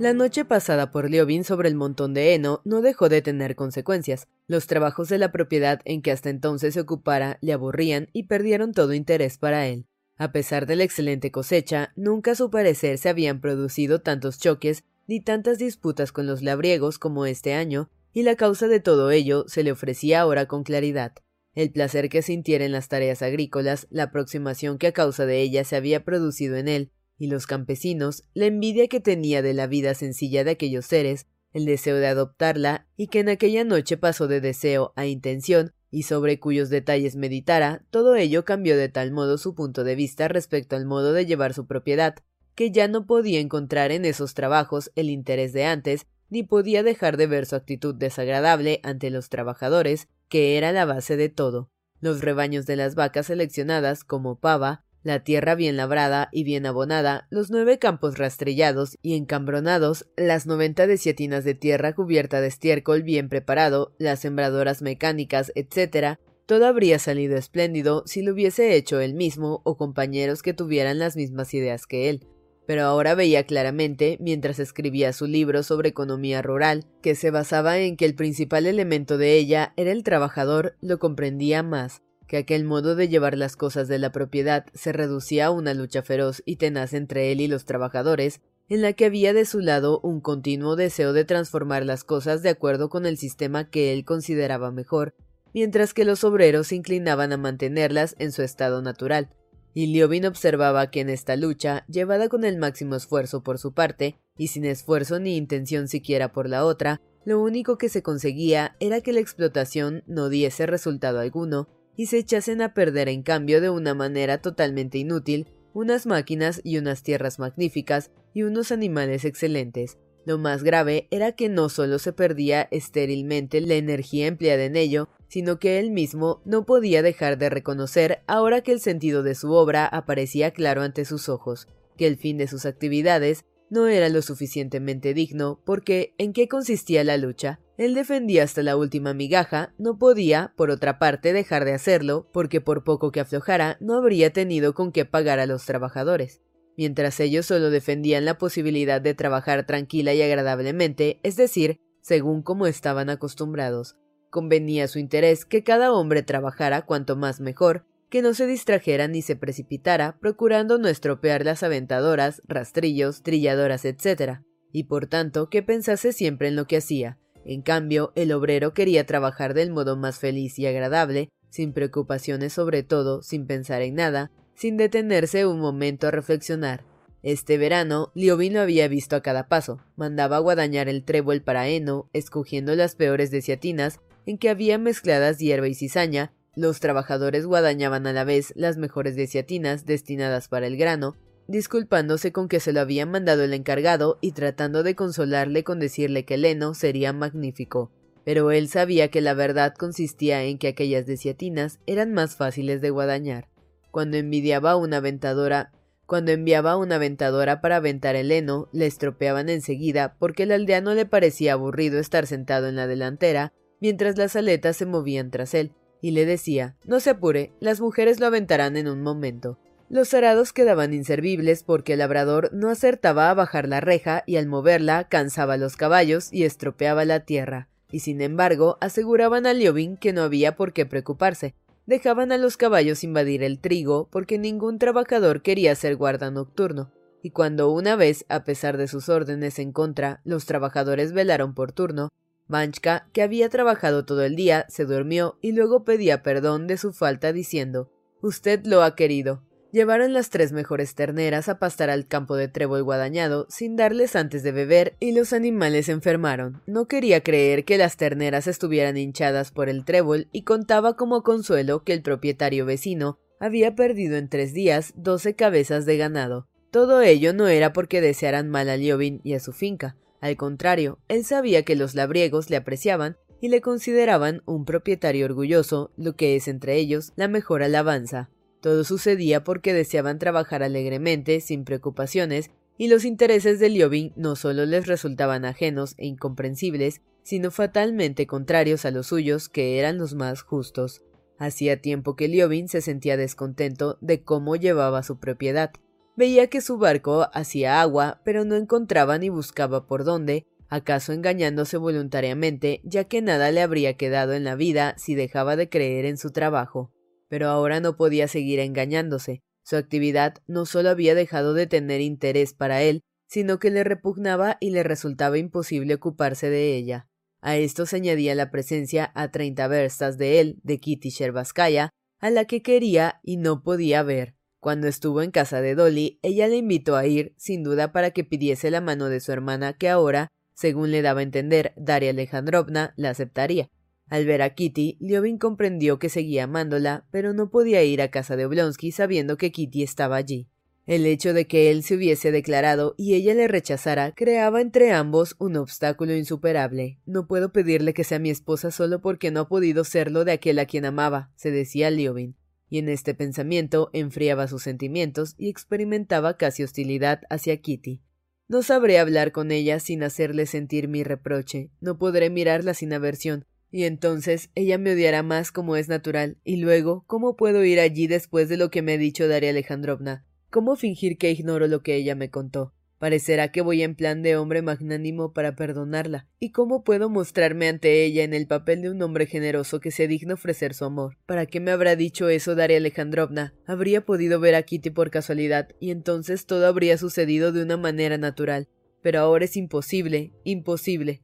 La 0.04 0.14
noche 0.14 0.44
pasada 0.44 0.92
por 0.92 1.10
Liobin 1.10 1.46
sobre 1.46 1.70
el 1.70 1.76
montón 1.76 2.14
de 2.14 2.34
heno 2.34 2.60
no 2.66 2.82
dejó 2.82 3.08
de 3.08 3.22
tener 3.22 3.56
consecuencias. 3.56 4.28
Los 4.48 4.68
trabajos 4.68 5.08
de 5.08 5.18
la 5.18 5.32
propiedad 5.32 5.80
en 5.86 6.02
que 6.02 6.12
hasta 6.12 6.30
entonces 6.30 6.74
se 6.74 6.82
ocupara 6.82 7.38
le 7.40 7.54
aburrían 7.54 8.10
y 8.12 8.24
perdieron 8.24 8.74
todo 8.74 8.94
interés 8.94 9.38
para 9.38 9.66
él. 9.66 9.86
A 10.18 10.34
pesar 10.34 10.66
de 10.66 10.76
la 10.76 10.84
excelente 10.84 11.32
cosecha, 11.32 11.94
nunca 11.96 12.32
a 12.32 12.36
su 12.36 12.52
parecer 12.52 12.98
se 12.98 13.08
habían 13.08 13.40
producido 13.40 14.02
tantos 14.02 14.40
choques 14.40 14.84
ni 15.08 15.22
tantas 15.22 15.58
disputas 15.58 16.12
con 16.12 16.28
los 16.28 16.42
labriegos 16.42 17.00
como 17.00 17.26
este 17.26 17.54
año, 17.54 17.90
y 18.12 18.24
la 18.24 18.36
causa 18.36 18.68
de 18.68 18.82
todo 18.82 19.10
ello 19.10 19.46
se 19.48 19.64
le 19.64 19.72
ofrecía 19.72 20.20
ahora 20.20 20.48
con 20.48 20.66
claridad. 20.66 21.14
El 21.56 21.72
placer 21.72 22.10
que 22.10 22.24
sintiera 22.24 22.66
en 22.66 22.74
las 22.74 22.90
tareas 22.90 23.22
agrícolas, 23.22 23.88
la 23.90 24.04
aproximación 24.04 24.80
que 24.80 24.88
a 24.88 24.92
causa 24.92 25.26
de 25.26 25.40
ellas 25.40 25.68
se 25.68 25.78
había 25.78 26.04
producido 26.04 26.58
en 26.58 26.68
él, 26.68 26.92
y 27.24 27.28
los 27.28 27.48
campesinos, 27.48 28.26
la 28.34 28.48
envidia 28.48 28.90
que 28.90 29.00
tenía 29.00 29.42
de 29.42 29.54
la 29.54 29.66
vida 29.66 29.94
sencilla 29.94 30.44
de 30.44 30.52
aquellos 30.52 30.86
seres, 30.86 31.26
el 31.54 31.64
deseo 31.64 31.96
de 31.96 32.08
adoptarla, 32.08 32.86
y 32.98 33.08
que 33.08 33.22
en 33.22 33.30
aquella 33.30 33.64
noche 33.64 33.96
pasó 33.96 34.28
de 34.28 34.42
deseo 34.42 34.92
a 34.98 35.06
intención, 35.06 35.72
y 35.90 36.04
sobre 36.04 36.42
cuyos 36.42 36.70
detalles 36.70 37.16
meditara, 37.16 37.86
todo 37.92 38.18
ello 38.18 38.44
cambió 38.44 38.76
de 38.76 38.90
tal 38.90 39.14
modo 39.14 39.38
su 39.38 39.56
punto 39.56 39.86
de 39.86 39.96
vista 39.96 40.28
respecto 40.28 40.76
al 40.76 40.86
modo 40.86 41.14
de 41.14 41.26
llevar 41.26 41.54
su 41.54 41.66
propiedad, 41.66 42.16
que 42.56 42.72
ya 42.72 42.90
no 42.90 43.06
podía 43.06 43.40
encontrar 43.40 43.94
en 43.94 44.04
esos 44.04 44.34
trabajos 44.34 44.92
el 44.96 45.10
interés 45.10 45.54
de 45.54 45.64
antes, 45.64 46.08
ni 46.30 46.44
podía 46.44 46.84
dejar 46.84 47.16
de 47.16 47.28
ver 47.28 47.46
su 47.46 47.56
actitud 47.56 47.96
desagradable 47.96 48.82
ante 48.84 49.10
los 49.10 49.30
trabajadores, 49.30 50.10
que 50.28 50.58
era 50.58 50.74
la 50.74 50.84
base 50.84 51.16
de 51.16 51.30
todo. 51.30 51.70
Los 52.02 52.20
rebaños 52.20 52.66
de 52.66 52.76
las 52.76 52.96
vacas 52.96 53.28
seleccionadas 53.28 54.04
como 54.04 54.42
pava, 54.42 54.84
la 55.04 55.24
tierra 55.24 55.56
bien 55.56 55.78
labrada 55.78 56.30
y 56.32 56.44
bien 56.44 56.66
abonada, 56.66 57.28
los 57.30 57.52
nueve 57.52 57.78
campos 57.78 58.18
rastrellados 58.18 58.98
y 59.02 59.16
encambronados, 59.16 60.08
las 60.16 60.48
noventa 60.48 60.88
desiatinas 60.88 61.44
de 61.44 61.54
tierra 61.54 61.94
cubierta 61.94 62.42
de 62.42 62.48
estiércol 62.48 63.04
bien 63.04 63.30
preparado, 63.30 63.94
las 64.00 64.22
sembradoras 64.22 64.82
mecánicas, 64.82 65.52
etc., 65.56 66.18
todo 66.46 66.68
habría 66.68 67.00
salido 67.00 67.38
espléndido 67.38 68.04
si 68.06 68.22
lo 68.22 68.34
hubiese 68.34 68.76
hecho 68.76 69.00
él 69.00 69.14
mismo 69.14 69.62
o 69.64 69.78
compañeros 69.78 70.42
que 70.42 70.54
tuvieran 70.54 71.00
las 71.00 71.16
mismas 71.16 71.54
ideas 71.54 71.86
que 71.86 72.10
él. 72.10 72.28
Pero 72.66 72.84
ahora 72.84 73.16
veía 73.16 73.46
claramente, 73.46 74.18
mientras 74.22 74.60
escribía 74.60 75.14
su 75.14 75.28
libro 75.28 75.64
sobre 75.64 75.90
economía 75.90 76.42
rural, 76.42 76.86
que 77.02 77.16
se 77.16 77.32
basaba 77.32 77.80
en 77.80 77.98
que 77.98 78.06
el 78.06 78.16
principal 78.16 78.66
elemento 78.66 79.18
de 79.18 79.38
ella 79.38 79.74
era 79.78 79.92
el 79.92 80.04
trabajador, 80.04 80.76
lo 80.82 81.00
comprendía 81.00 81.64
más, 81.64 82.02
que 82.34 82.38
aquel 82.38 82.64
modo 82.64 82.96
de 82.96 83.10
llevar 83.10 83.38
las 83.38 83.56
cosas 83.56 83.88
de 83.88 84.00
la 84.00 84.12
propiedad 84.12 84.66
se 84.74 84.92
reducía 84.92 85.46
a 85.46 85.52
una 85.52 85.76
lucha 85.76 86.02
feroz 86.02 86.42
y 86.48 86.56
tenaz 86.56 86.96
entre 86.96 87.32
él 87.32 87.42
y 87.42 87.48
los 87.48 87.64
trabajadores, 87.64 88.42
en 88.70 88.82
la 88.82 88.94
que 88.94 89.06
había 89.06 89.34
de 89.34 89.46
su 89.46 89.60
lado 89.60 90.00
un 90.00 90.20
continuo 90.20 90.76
deseo 90.76 91.14
de 91.14 91.26
transformar 91.26 91.86
las 91.86 92.04
cosas 92.04 92.42
de 92.42 92.50
acuerdo 92.50 92.90
con 92.90 93.06
el 93.06 93.20
sistema 93.20 93.70
que 93.70 93.94
él 93.94 94.04
consideraba 94.04 94.72
mejor, 94.72 95.14
mientras 95.54 95.94
que 95.94 96.06
los 96.06 96.24
obreros 96.24 96.70
se 96.70 96.76
inclinaban 96.76 97.32
a 97.34 97.38
mantenerlas 97.38 98.16
en 98.18 98.32
su 98.32 98.42
estado 98.42 98.82
natural. 98.82 99.30
Y 99.76 99.94
Liobin 99.94 100.26
observaba 100.26 100.90
que 100.90 101.02
en 101.02 101.12
esta 101.12 101.36
lucha, 101.36 101.86
llevada 101.88 102.30
con 102.30 102.46
el 102.46 102.58
máximo 102.58 102.96
esfuerzo 102.96 103.44
por 103.44 103.60
su 103.60 103.76
parte, 103.76 104.18
y 104.38 104.48
sin 104.48 104.66
esfuerzo 104.66 105.20
ni 105.20 105.38
intención 105.38 105.88
siquiera 105.88 106.32
por 106.32 106.50
la 106.50 106.66
otra, 106.66 107.00
lo 107.26 107.40
único 107.40 107.78
que 107.78 107.90
se 107.90 108.02
conseguía 108.02 108.76
era 108.80 109.02
que 109.02 109.14
la 109.14 109.20
explotación 109.20 110.04
no 110.08 110.30
diese 110.30 110.66
resultado 110.66 111.20
alguno, 111.20 111.68
y 111.96 112.08
se 112.08 112.18
echasen 112.18 112.62
a 112.62 112.74
perder 112.74 113.10
en 113.10 113.24
cambio 113.24 113.62
de 113.62 113.70
una 113.70 113.94
manera 113.94 114.42
totalmente 114.42 114.98
inútil 114.98 115.48
unas 115.74 116.06
máquinas 116.06 116.62
y 116.64 116.78
unas 116.78 117.04
tierras 117.04 117.40
magníficas 117.40 118.12
y 118.34 118.44
unos 118.44 118.72
animales 118.72 119.26
excelentes. 119.26 119.98
Lo 120.26 120.38
más 120.38 120.64
grave 120.64 121.08
era 121.12 121.34
que 121.34 121.50
no 121.50 121.68
solo 121.68 122.00
se 122.00 122.14
perdía 122.14 122.68
estérilmente 122.72 123.60
la 123.60 123.76
energía 123.76 124.28
empleada 124.28 124.64
en 124.64 124.76
ello, 124.76 125.10
sino 125.28 125.60
que 125.60 125.80
él 125.80 125.92
mismo 125.92 126.42
no 126.46 126.66
podía 126.66 127.02
dejar 127.02 127.38
de 127.38 127.50
reconocer, 127.50 128.22
ahora 128.28 128.62
que 128.62 128.72
el 128.72 128.80
sentido 128.80 129.24
de 129.24 129.36
su 129.36 129.52
obra 129.52 129.86
aparecía 129.86 130.52
claro 130.52 130.84
ante 130.84 131.06
sus 131.06 131.28
ojos, 131.28 131.68
que 131.98 132.08
el 132.08 132.18
fin 132.18 132.38
de 132.38 132.48
sus 132.48 132.66
actividades 132.66 133.44
no 133.70 133.88
era 133.88 134.08
lo 134.10 134.22
suficientemente 134.22 135.14
digno, 135.14 135.60
porque 135.66 136.14
¿en 136.18 136.32
qué 136.32 136.48
consistía 136.48 137.04
la 137.04 137.18
lucha? 137.18 137.60
Él 137.78 137.96
defendía 137.96 138.44
hasta 138.44 138.62
la 138.62 138.78
última 138.78 139.14
migaja, 139.14 139.74
no 139.80 139.98
podía, 139.98 140.54
por 140.56 140.70
otra 140.70 141.00
parte, 141.00 141.34
dejar 141.34 141.66
de 141.66 141.74
hacerlo, 141.74 142.30
porque 142.32 142.62
por 142.62 142.84
poco 142.84 143.12
que 143.12 143.20
aflojara, 143.20 143.78
no 143.80 143.96
habría 143.96 144.32
tenido 144.32 144.74
con 144.74 144.92
qué 144.92 145.06
pagar 145.06 145.40
a 145.40 145.48
los 145.48 145.66
trabajadores. 145.66 146.42
Mientras 146.78 147.20
ellos 147.20 147.48
solo 147.48 147.70
defendían 147.72 148.26
la 148.26 148.38
posibilidad 148.38 149.02
de 149.02 149.14
trabajar 149.14 149.66
tranquila 149.66 150.14
y 150.14 150.22
agradablemente, 150.22 151.20
es 151.24 151.36
decir, 151.36 151.80
según 152.02 152.44
como 152.44 152.68
estaban 152.68 153.10
acostumbrados. 153.10 153.96
Convenía 154.30 154.88
su 154.88 155.00
interés 155.00 155.46
que 155.46 155.64
cada 155.64 155.92
hombre 155.94 156.24
trabajara 156.24 156.84
cuanto 156.84 157.16
más 157.16 157.40
mejor, 157.40 157.86
que 158.10 158.22
no 158.22 158.36
se 158.36 158.46
distrajera 158.46 159.08
ni 159.08 159.24
se 159.24 159.36
precipitara, 159.36 160.18
procurando 160.20 160.78
no 160.78 160.88
estropear 160.88 161.46
las 161.46 161.64
aventadoras, 161.64 162.44
rastrillos, 162.48 163.24
trilladoras, 163.24 163.86
etc., 163.86 164.42
y 164.72 164.86
por 164.86 165.08
tanto 165.08 165.50
que 165.50 165.64
pensase 165.64 166.14
siempre 166.14 166.48
en 166.48 166.56
lo 166.56 166.66
que 166.66 166.78
hacía. 166.78 167.20
En 167.46 167.62
cambio, 167.62 168.12
el 168.16 168.32
obrero 168.32 168.74
quería 168.74 169.06
trabajar 169.06 169.54
del 169.54 169.72
modo 169.72 169.98
más 169.98 170.20
feliz 170.20 170.58
y 170.60 170.66
agradable, 170.66 171.30
sin 171.50 171.74
preocupaciones 171.74 172.54
sobre 172.54 172.84
todo, 172.84 173.22
sin 173.22 173.46
pensar 173.46 173.82
en 173.82 173.96
nada, 173.96 174.32
sin 174.56 174.78
detenerse 174.78 175.46
un 175.46 175.60
momento 175.60 176.08
a 176.08 176.12
reflexionar. 176.12 176.84
Este 177.22 177.58
verano, 177.58 178.12
Liobin 178.16 178.54
lo 178.54 178.62
había 178.62 178.88
visto 178.88 179.16
a 179.16 179.22
cada 179.22 179.48
paso. 179.48 179.80
Mandaba 179.96 180.40
guadañar 180.40 180.90
el 180.90 181.04
trébol 181.04 181.42
para 181.42 181.68
heno, 181.68 182.10
escogiendo 182.14 182.76
las 182.76 182.96
peores 182.96 183.32
desiatinas, 183.32 184.00
en 184.26 184.38
que 184.38 184.50
había 184.50 184.78
mezcladas 184.78 185.40
hierba 185.40 185.68
y 185.68 185.74
cizaña, 185.74 186.34
los 186.56 186.80
trabajadores 186.80 187.48
guadañaban 187.48 188.06
a 188.06 188.14
la 188.14 188.26
vez 188.26 188.54
las 188.56 188.78
mejores 188.78 189.16
desiatinas 189.16 189.86
destinadas 189.86 190.48
para 190.50 190.68
el 190.68 190.78
grano, 190.78 191.16
disculpándose 191.48 192.32
con 192.32 192.48
que 192.48 192.60
se 192.60 192.74
lo 192.74 192.82
habían 192.82 193.12
mandado 193.12 193.44
el 193.44 193.54
encargado 193.54 194.18
y 194.22 194.32
tratando 194.32 194.84
de 194.84 194.96
consolarle 194.96 195.64
con 195.64 195.80
decirle 195.80 196.26
que 196.26 196.36
el 196.36 196.46
heno 196.46 196.74
sería 196.74 197.14
magnífico. 197.14 197.92
Pero 198.26 198.52
él 198.52 198.70
sabía 198.70 199.10
que 199.10 199.22
la 199.22 199.34
verdad 199.34 199.74
consistía 199.74 200.44
en 200.44 200.58
que 200.58 200.70
aquellas 200.70 201.06
desiatinas 201.06 201.80
eran 201.86 202.14
más 202.14 202.36
fáciles 202.36 202.82
de 202.82 202.90
guadañar. 202.90 203.50
Cuando 203.92 204.18
envidiaba 204.18 204.76
una 204.78 204.98
aventadora, 204.98 205.72
cuando 206.06 206.32
enviaba 206.32 206.78
una 206.78 206.96
aventadora 206.96 207.62
para 207.62 207.78
aventar 207.78 208.16
el 208.16 208.32
heno, 208.32 208.70
le 208.72 208.86
estropeaban 208.86 209.50
enseguida 209.50 210.16
porque 210.20 210.44
al 210.44 210.52
aldeano 210.52 210.94
le 210.94 211.06
parecía 211.06 211.54
aburrido 211.54 212.00
estar 212.00 212.28
sentado 212.28 212.68
en 212.68 212.76
la 212.76 212.88
delantera 212.88 213.54
mientras 213.84 214.18
las 214.18 214.38
aletas 214.38 214.78
se 214.78 214.86
movían 214.86 215.30
tras 215.30 215.54
él, 215.54 215.74
y 216.02 216.12
le 216.12 216.26
decía 216.26 216.78
No 216.86 217.02
se 217.02 217.10
apure, 217.10 217.52
las 217.60 217.82
mujeres 217.82 218.22
lo 218.22 218.28
aventarán 218.28 218.78
en 218.78 218.88
un 218.88 219.02
momento. 219.02 219.60
Los 219.94 220.16
arados 220.16 220.54
quedaban 220.54 220.92
inservibles 220.92 221.62
porque 221.62 221.94
el 221.94 222.00
labrador 222.00 222.50
no 222.52 222.72
acertaba 222.72 223.30
a 223.30 223.36
bajar 223.36 223.68
la 223.68 223.80
reja 223.80 224.24
y 224.26 224.38
al 224.38 224.48
moverla 224.48 225.08
cansaba 225.08 225.56
los 225.56 225.78
caballos 225.78 226.34
y 226.34 226.46
estropeaba 226.46 227.06
la 227.06 227.26
tierra, 227.26 227.70
y 227.92 228.00
sin 228.00 228.20
embargo 228.20 228.80
aseguraban 228.82 229.46
a 229.46 229.54
Liobin 229.54 229.98
que 229.98 230.12
no 230.12 230.24
había 230.24 230.56
por 230.56 230.74
qué 230.74 230.88
preocuparse. 230.88 231.54
Dejaban 231.86 232.32
a 232.32 232.40
los 232.40 232.58
caballos 232.58 233.04
invadir 233.04 233.44
el 233.44 233.60
trigo 233.60 234.10
porque 234.12 234.40
ningún 234.40 234.80
trabajador 234.80 235.44
quería 235.44 235.76
ser 235.76 235.96
guarda 235.96 236.32
nocturno, 236.32 236.92
y 237.22 237.30
cuando 237.30 237.70
una 237.70 237.96
vez, 237.96 238.26
a 238.30 238.46
pesar 238.46 238.78
de 238.78 238.88
sus 238.88 239.10
órdenes 239.10 239.60
en 239.60 239.72
contra, 239.72 240.22
los 240.24 240.48
trabajadores 240.48 241.14
velaron 241.14 241.54
por 241.54 241.72
turno, 241.72 242.10
Manchka, 242.48 243.10
que 243.14 243.22
había 243.22 243.48
trabajado 243.48 244.06
todo 244.06 244.24
el 244.24 244.36
día, 244.36 244.66
se 244.70 244.86
durmió 244.86 245.38
y 245.40 245.52
luego 245.52 245.84
pedía 245.84 246.24
perdón 246.24 246.66
de 246.66 246.78
su 246.78 246.94
falta 246.94 247.32
diciendo 247.32 247.92
Usted 248.22 248.66
lo 248.66 248.82
ha 248.82 248.96
querido. 248.96 249.44
Llevaron 249.74 250.14
las 250.14 250.30
tres 250.30 250.52
mejores 250.52 250.94
terneras 250.94 251.50
a 251.50 251.58
pastar 251.58 251.90
al 251.90 252.06
campo 252.06 252.36
de 252.36 252.48
trébol 252.48 252.84
guadañado 252.84 253.48
sin 253.50 253.76
darles 253.76 254.16
antes 254.16 254.44
de 254.44 254.52
beber 254.52 254.96
y 255.00 255.14
los 255.14 255.34
animales 255.34 255.90
enfermaron. 255.90 256.62
No 256.68 256.86
quería 256.86 257.24
creer 257.24 257.66
que 257.66 257.80
las 257.80 257.98
terneras 257.98 258.46
estuvieran 258.46 258.98
hinchadas 258.98 259.52
por 259.52 259.70
el 259.70 259.84
trébol 259.84 260.28
y 260.32 260.44
contaba 260.44 260.96
como 260.96 261.24
consuelo 261.24 261.84
que 261.84 261.94
el 261.94 262.04
propietario 262.04 262.68
vecino 262.68 263.18
había 263.40 263.74
perdido 263.74 264.16
en 264.18 264.30
tres 264.30 264.54
días 264.54 264.94
doce 264.96 265.36
cabezas 265.36 265.88
de 265.88 265.98
ganado. 265.98 266.48
Todo 266.70 267.02
ello 267.02 267.34
no 267.34 267.48
era 267.48 267.74
porque 267.74 268.00
desearan 268.00 268.50
mal 268.50 268.70
a 268.70 268.78
Liobin 268.78 269.22
y 269.24 269.34
a 269.34 269.40
su 269.40 269.54
finca, 269.54 269.98
al 270.22 270.38
contrario, 270.38 271.00
él 271.10 271.26
sabía 271.26 271.64
que 271.64 271.76
los 271.76 271.96
labriegos 271.96 272.50
le 272.50 272.58
apreciaban 272.58 273.18
y 273.42 273.50
le 273.50 273.60
consideraban 273.60 274.44
un 274.46 274.64
propietario 274.66 275.26
orgulloso, 275.26 275.92
lo 275.98 276.16
que 276.16 276.38
es 276.38 276.48
entre 276.48 276.76
ellos 276.78 277.12
la 277.18 277.28
mejor 277.28 277.62
alabanza. 277.62 278.30
Todo 278.64 278.86
sucedía 278.86 279.44
porque 279.44 279.74
deseaban 279.74 280.20
trabajar 280.20 280.64
alegremente, 280.64 281.42
sin 281.42 281.66
preocupaciones, 281.66 282.50
y 282.78 282.88
los 282.88 283.04
intereses 283.04 283.60
de 283.60 283.68
Liobin 283.68 284.14
no 284.16 284.38
solo 284.38 284.66
les 284.66 284.88
resultaban 284.88 285.44
ajenos 285.44 285.96
e 285.98 286.06
incomprensibles, 286.06 287.02
sino 287.24 287.52
fatalmente 287.52 288.26
contrarios 288.26 288.86
a 288.86 288.92
los 288.92 289.08
suyos, 289.08 289.50
que 289.50 289.80
eran 289.80 289.98
los 289.98 290.16
más 290.16 290.44
justos. 290.44 291.02
Hacía 291.38 291.82
tiempo 291.82 292.16
que 292.16 292.30
Liobin 292.30 292.70
se 292.70 292.80
sentía 292.80 293.18
descontento 293.18 293.98
de 294.00 294.24
cómo 294.24 294.56
llevaba 294.56 295.04
su 295.04 295.20
propiedad. 295.20 295.72
Veía 296.16 296.48
que 296.48 296.62
su 296.62 296.78
barco 296.78 297.28
hacía 297.34 297.82
agua, 297.82 298.22
pero 298.24 298.46
no 298.46 298.56
encontraba 298.56 299.18
ni 299.18 299.28
buscaba 299.28 299.88
por 299.88 300.06
dónde, 300.06 300.46
acaso 300.70 301.12
engañándose 301.12 301.76
voluntariamente, 301.76 302.80
ya 302.86 303.04
que 303.04 303.22
nada 303.22 303.52
le 303.52 303.62
habría 303.62 303.98
quedado 303.98 304.32
en 304.32 304.46
la 304.46 304.56
vida 304.56 304.96
si 304.98 305.16
dejaba 305.16 305.58
de 305.58 305.68
creer 305.68 306.06
en 306.06 306.18
su 306.18 306.32
trabajo. 306.32 306.94
Pero 307.34 307.50
ahora 307.50 307.80
no 307.80 307.98
podía 307.98 308.28
seguir 308.28 308.60
engañándose. 308.60 309.42
Su 309.64 309.76
actividad 309.76 310.36
no 310.46 310.68
solo 310.68 310.92
había 310.92 311.16
dejado 311.16 311.56
de 311.56 311.66
tener 311.66 312.00
interés 312.00 312.54
para 312.54 312.84
él, 312.84 313.02
sino 313.28 313.58
que 313.58 313.72
le 313.72 313.84
repugnaba 313.84 314.58
y 314.60 314.70
le 314.70 314.84
resultaba 314.84 315.40
imposible 315.40 315.96
ocuparse 315.96 316.52
de 316.52 316.76
ella. 316.76 317.08
A 317.42 317.58
esto 317.58 317.88
se 317.88 317.96
añadía 317.96 318.36
la 318.36 318.52
presencia 318.52 319.12
a 319.16 319.32
treinta 319.32 319.68
verstas 319.68 320.20
de 320.20 320.42
él, 320.42 320.60
de 320.62 320.80
Kitty 320.80 321.10
Sherbaskaya, 321.10 321.90
a 322.20 322.30
la 322.30 322.46
que 322.46 322.62
quería 322.62 323.20
y 323.24 323.38
no 323.38 323.64
podía 323.64 324.04
ver. 324.04 324.36
Cuando 324.60 324.86
estuvo 324.86 325.24
en 325.24 325.32
casa 325.32 325.60
de 325.60 325.74
Dolly, 325.74 326.20
ella 326.22 326.48
le 326.48 326.58
invitó 326.58 326.98
a 326.98 327.08
ir, 327.08 327.34
sin 327.40 327.64
duda 327.64 327.92
para 327.92 328.12
que 328.12 328.24
pidiese 328.24 328.70
la 328.70 328.80
mano 328.80 329.10
de 329.10 329.20
su 329.20 329.32
hermana, 329.32 329.74
que 329.74 329.90
ahora, 329.90 330.28
según 330.54 330.92
le 330.92 331.02
daba 331.02 331.22
a 331.22 331.24
entender 331.24 331.74
Daria 331.78 332.12
Alejandrovna, 332.12 332.94
la 332.96 333.10
aceptaría. 333.10 333.72
Al 334.10 334.26
ver 334.26 334.42
a 334.42 334.54
Kitty, 334.54 334.98
Liobin 335.00 335.38
comprendió 335.38 336.00
que 336.00 336.10
seguía 336.10 336.44
amándola, 336.44 337.06
pero 337.12 337.34
no 337.34 337.50
podía 337.50 337.84
ir 337.84 338.02
a 338.02 338.12
casa 338.12 338.36
de 338.36 338.46
Oblonsky 338.46 338.92
sabiendo 338.92 339.38
que 339.38 339.52
Kitty 339.52 339.84
estaba 339.84 340.18
allí. 340.18 340.48
El 340.86 341.06
hecho 341.06 341.34
de 341.34 341.48
que 341.48 341.72
él 341.72 341.82
se 341.84 341.96
hubiese 341.96 342.32
declarado 342.32 342.94
y 342.98 343.14
ella 343.14 343.34
le 343.34 343.48
rechazara 343.48 344.12
creaba 344.12 344.60
entre 344.60 344.92
ambos 344.92 345.36
un 345.40 345.56
obstáculo 345.56 346.14
insuperable. 346.14 347.00
No 347.06 347.26
puedo 347.26 347.54
pedirle 347.54 347.94
que 347.94 348.04
sea 348.04 348.20
mi 348.20 348.30
esposa 348.30 348.70
solo 348.70 349.02
porque 349.02 349.32
no 349.32 349.42
ha 349.42 349.48
podido 349.48 349.86
serlo 349.86 350.26
de 350.26 350.34
aquel 350.34 350.60
a 350.60 350.66
quien 350.66 350.84
amaba, 350.84 351.32
se 351.36 351.52
decía 351.52 351.90
Liobin, 351.90 352.36
y 352.70 352.80
en 352.80 352.90
este 352.90 353.14
pensamiento 353.14 353.92
enfriaba 353.94 354.50
sus 354.50 354.64
sentimientos 354.64 355.36
y 355.38 355.48
experimentaba 355.48 356.36
casi 356.36 356.64
hostilidad 356.64 357.22
hacia 357.30 357.56
Kitty. 357.62 358.02
No 358.50 358.62
sabré 358.62 359.00
hablar 359.00 359.32
con 359.32 359.52
ella 359.52 359.80
sin 359.80 360.04
hacerle 360.04 360.46
sentir 360.48 360.90
mi 360.90 361.06
reproche, 361.06 361.72
no 361.80 361.98
podré 361.98 362.30
mirarla 362.30 362.74
sin 362.74 362.92
aversión, 362.92 363.46
y 363.74 363.86
entonces 363.86 364.52
ella 364.54 364.78
me 364.78 364.94
odiará 364.94 365.24
más 365.24 365.52
como 365.52 365.76
es 365.76 365.90
natural, 365.90 366.38
y 366.44 366.58
luego, 366.58 367.04
¿cómo 367.08 367.36
puedo 367.36 367.66
ir 367.66 367.80
allí 367.80 368.06
después 368.06 368.48
de 368.48 368.56
lo 368.56 368.70
que 368.70 368.84
me 368.84 368.94
ha 368.94 368.98
dicho 369.00 369.28
Daria 369.28 369.50
Alejandrovna? 369.50 370.28
¿Cómo 370.52 370.76
fingir 370.76 371.18
que 371.18 371.32
ignoro 371.32 371.68
lo 371.68 371.82
que 371.82 371.96
ella 371.96 372.14
me 372.14 372.30
contó? 372.30 372.76
Parecerá 373.00 373.52
que 373.52 373.62
voy 373.62 373.82
en 373.82 373.96
plan 373.96 374.22
de 374.22 374.38
hombre 374.38 374.62
magnánimo 374.62 375.34
para 375.34 375.56
perdonarla. 375.56 376.28
¿Y 376.40 376.52
cómo 376.52 376.84
puedo 376.84 377.10
mostrarme 377.10 377.68
ante 377.68 378.06
ella 378.06 378.24
en 378.24 378.36
el 378.36 378.46
papel 378.46 378.84
de 378.84 378.92
un 378.92 379.02
hombre 379.02 379.26
generoso 379.26 379.80
que 379.80 379.90
se 379.90 380.08
digna 380.08 380.36
ofrecer 380.36 380.76
su 380.76 380.86
amor? 380.86 381.18
¿Para 381.26 381.48
qué 381.48 381.60
me 381.60 381.72
habrá 381.72 381.96
dicho 381.96 382.30
eso 382.30 382.54
Daria 382.54 382.78
Alejandrovna? 382.78 383.56
Habría 383.66 384.06
podido 384.06 384.40
ver 384.40 384.54
a 384.54 384.62
Kitty 384.62 384.92
por 384.92 385.10
casualidad, 385.10 385.70
y 385.80 385.90
entonces 385.90 386.46
todo 386.46 386.68
habría 386.68 387.00
sucedido 387.00 387.52
de 387.52 387.64
una 387.64 387.78
manera 387.78 388.20
natural. 388.20 388.68
Pero 389.02 389.20
ahora 389.20 389.46
es 389.46 389.58
imposible, 389.58 390.32
imposible. 390.44 391.24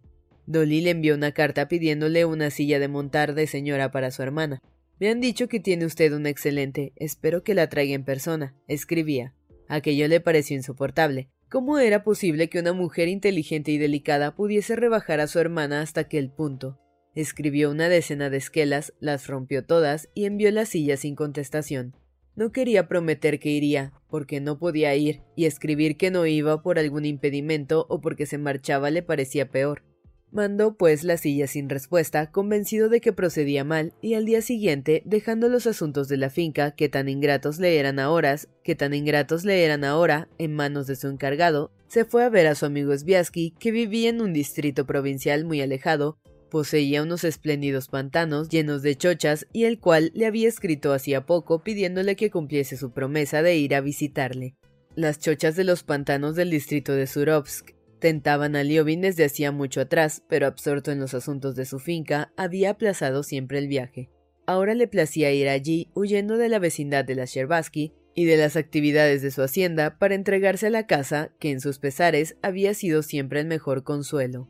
Dolly 0.49 0.81
le 0.81 0.89
envió 0.89 1.13
una 1.13 1.31
carta 1.31 1.67
pidiéndole 1.67 2.25
una 2.25 2.49
silla 2.49 2.79
de 2.79 2.87
montar 2.87 3.35
de 3.35 3.45
señora 3.45 3.91
para 3.91 4.09
su 4.09 4.23
hermana. 4.23 4.63
Me 4.99 5.09
han 5.09 5.21
dicho 5.21 5.47
que 5.47 5.59
tiene 5.59 5.85
usted 5.85 6.11
una 6.11 6.29
excelente. 6.29 6.91
Espero 6.95 7.43
que 7.43 7.53
la 7.53 7.69
traiga 7.69 7.93
en 7.93 8.03
persona. 8.03 8.55
Escribía. 8.67 9.35
Aquello 9.67 10.07
le 10.07 10.21
pareció 10.21 10.57
insoportable. 10.57 11.29
¿Cómo 11.51 11.77
era 11.77 12.03
posible 12.03 12.49
que 12.49 12.57
una 12.57 12.73
mujer 12.73 13.09
inteligente 13.09 13.69
y 13.69 13.77
delicada 13.77 14.35
pudiese 14.35 14.75
rebajar 14.75 15.19
a 15.19 15.27
su 15.27 15.37
hermana 15.37 15.81
hasta 15.81 16.01
aquel 16.01 16.31
punto? 16.31 16.79
Escribió 17.13 17.69
una 17.69 17.87
decena 17.87 18.31
de 18.31 18.37
esquelas, 18.37 18.95
las 18.99 19.27
rompió 19.27 19.63
todas 19.63 20.09
y 20.15 20.25
envió 20.25 20.49
la 20.49 20.65
silla 20.65 20.97
sin 20.97 21.13
contestación. 21.15 21.95
No 22.35 22.51
quería 22.51 22.87
prometer 22.87 23.39
que 23.39 23.49
iría, 23.49 23.93
porque 24.09 24.41
no 24.41 24.57
podía 24.57 24.95
ir, 24.95 25.21
y 25.35 25.45
escribir 25.45 25.95
que 25.95 26.09
no 26.09 26.25
iba 26.25 26.63
por 26.63 26.79
algún 26.79 27.05
impedimento 27.05 27.85
o 27.87 28.01
porque 28.01 28.25
se 28.25 28.39
marchaba 28.39 28.89
le 28.89 29.03
parecía 29.03 29.51
peor. 29.51 29.83
Mandó 30.31 30.75
pues 30.75 31.03
la 31.03 31.17
silla 31.17 31.47
sin 31.47 31.69
respuesta, 31.69 32.29
convencido 32.31 32.87
de 32.87 33.01
que 33.01 33.13
procedía 33.13 33.63
mal, 33.63 33.93
y 33.99 34.13
al 34.13 34.25
día 34.25 34.43
siguiente, 34.43 35.01
dejando 35.05 35.49
los 35.49 35.65
asuntos 35.65 36.07
de 36.07 36.17
la 36.17 36.29
finca, 36.29 36.71
que 36.71 36.87
tan 36.87 37.09
ingratos 37.09 37.57
le 37.57 37.79
eran 37.79 37.97
ahora, 37.97 38.35
que 38.63 38.75
tan 38.75 38.93
ingratos 38.93 39.43
le 39.43 39.63
eran 39.65 39.83
ahora, 39.83 40.29
en 40.37 40.53
manos 40.53 40.85
de 40.85 40.95
su 40.95 41.07
encargado, 41.07 41.71
se 41.87 42.05
fue 42.05 42.23
a 42.23 42.29
ver 42.29 42.45
a 42.45 42.53
su 42.53 42.67
amigo 42.67 42.95
Sviasky, 42.95 43.55
que 43.59 43.71
vivía 43.71 44.09
en 44.09 44.21
un 44.21 44.31
distrito 44.31 44.85
provincial 44.85 45.45
muy 45.45 45.61
alejado, 45.61 46.19
poseía 46.51 47.01
unos 47.01 47.23
espléndidos 47.23 47.87
pantanos 47.87 48.49
llenos 48.49 48.83
de 48.83 48.95
chochas 48.95 49.47
y 49.51 49.63
el 49.63 49.79
cual 49.79 50.11
le 50.13 50.27
había 50.27 50.47
escrito 50.47 50.93
hacía 50.93 51.25
poco 51.25 51.63
pidiéndole 51.63 52.15
que 52.15 52.31
cumpliese 52.31 52.77
su 52.77 52.91
promesa 52.91 53.41
de 53.41 53.55
ir 53.57 53.73
a 53.73 53.81
visitarle. 53.81 54.55
Las 54.95 55.19
chochas 55.19 55.55
de 55.55 55.63
los 55.63 55.83
pantanos 55.83 56.35
del 56.35 56.49
distrito 56.49 56.93
de 56.93 57.07
Surovsk 57.07 57.78
Tentaban 57.99 58.55
a 58.55 58.63
Liobin 58.63 59.01
desde 59.01 59.25
hacía 59.25 59.51
mucho 59.51 59.81
atrás, 59.81 60.23
pero 60.29 60.47
absorto 60.47 60.91
en 60.91 60.99
los 60.99 61.13
asuntos 61.13 61.55
de 61.55 61.65
su 61.65 61.79
finca, 61.79 62.31
había 62.37 62.71
aplazado 62.71 63.23
siempre 63.23 63.59
el 63.59 63.67
viaje. 63.67 64.09
Ahora 64.45 64.73
le 64.73 64.87
placía 64.87 65.31
ir 65.31 65.49
allí, 65.49 65.89
huyendo 65.93 66.37
de 66.37 66.49
la 66.49 66.59
vecindad 66.59 67.03
de 67.03 67.15
la 67.15 67.25
Sherbaski 67.25 67.93
y 68.15 68.25
de 68.25 68.37
las 68.37 68.55
actividades 68.55 69.21
de 69.21 69.31
su 69.31 69.43
hacienda, 69.43 69.99
para 69.99 70.15
entregarse 70.15 70.67
a 70.67 70.71
la 70.71 70.87
casa, 70.87 71.31
que 71.39 71.51
en 71.51 71.59
sus 71.59 71.77
pesares 71.77 72.37
había 72.41 72.73
sido 72.73 73.03
siempre 73.03 73.41
el 73.41 73.47
mejor 73.47 73.83
consuelo. 73.83 74.49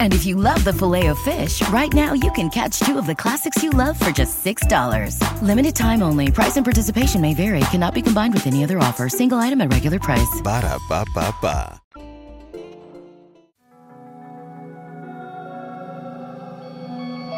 And 0.00 0.14
if 0.14 0.24
you 0.24 0.36
love 0.36 0.64
the 0.64 0.72
filet 0.72 1.08
of 1.08 1.18
fish, 1.18 1.60
right 1.68 1.92
now 1.92 2.14
you 2.14 2.30
can 2.32 2.48
catch 2.48 2.78
two 2.80 2.96
of 2.98 3.06
the 3.06 3.14
classics 3.14 3.62
you 3.62 3.70
love 3.70 4.00
for 4.00 4.10
just 4.10 4.42
$6. 4.42 5.20
Limited 5.42 5.74
time 5.74 6.02
only. 6.02 6.30
Price 6.30 6.56
and 6.56 6.64
participation 6.64 7.20
may 7.20 7.34
vary. 7.34 7.60
Cannot 7.70 7.92
be 7.92 8.00
combined 8.00 8.32
with 8.32 8.46
any 8.46 8.64
other 8.64 8.78
offer. 8.78 9.10
Single 9.10 9.38
item 9.38 9.60
at 9.60 9.70
regular 9.70 9.98
price. 9.98 10.40
Ba 10.42 10.62
da 10.62 10.78
ba 10.88 11.04
ba 11.14 11.34
ba. 11.42 11.82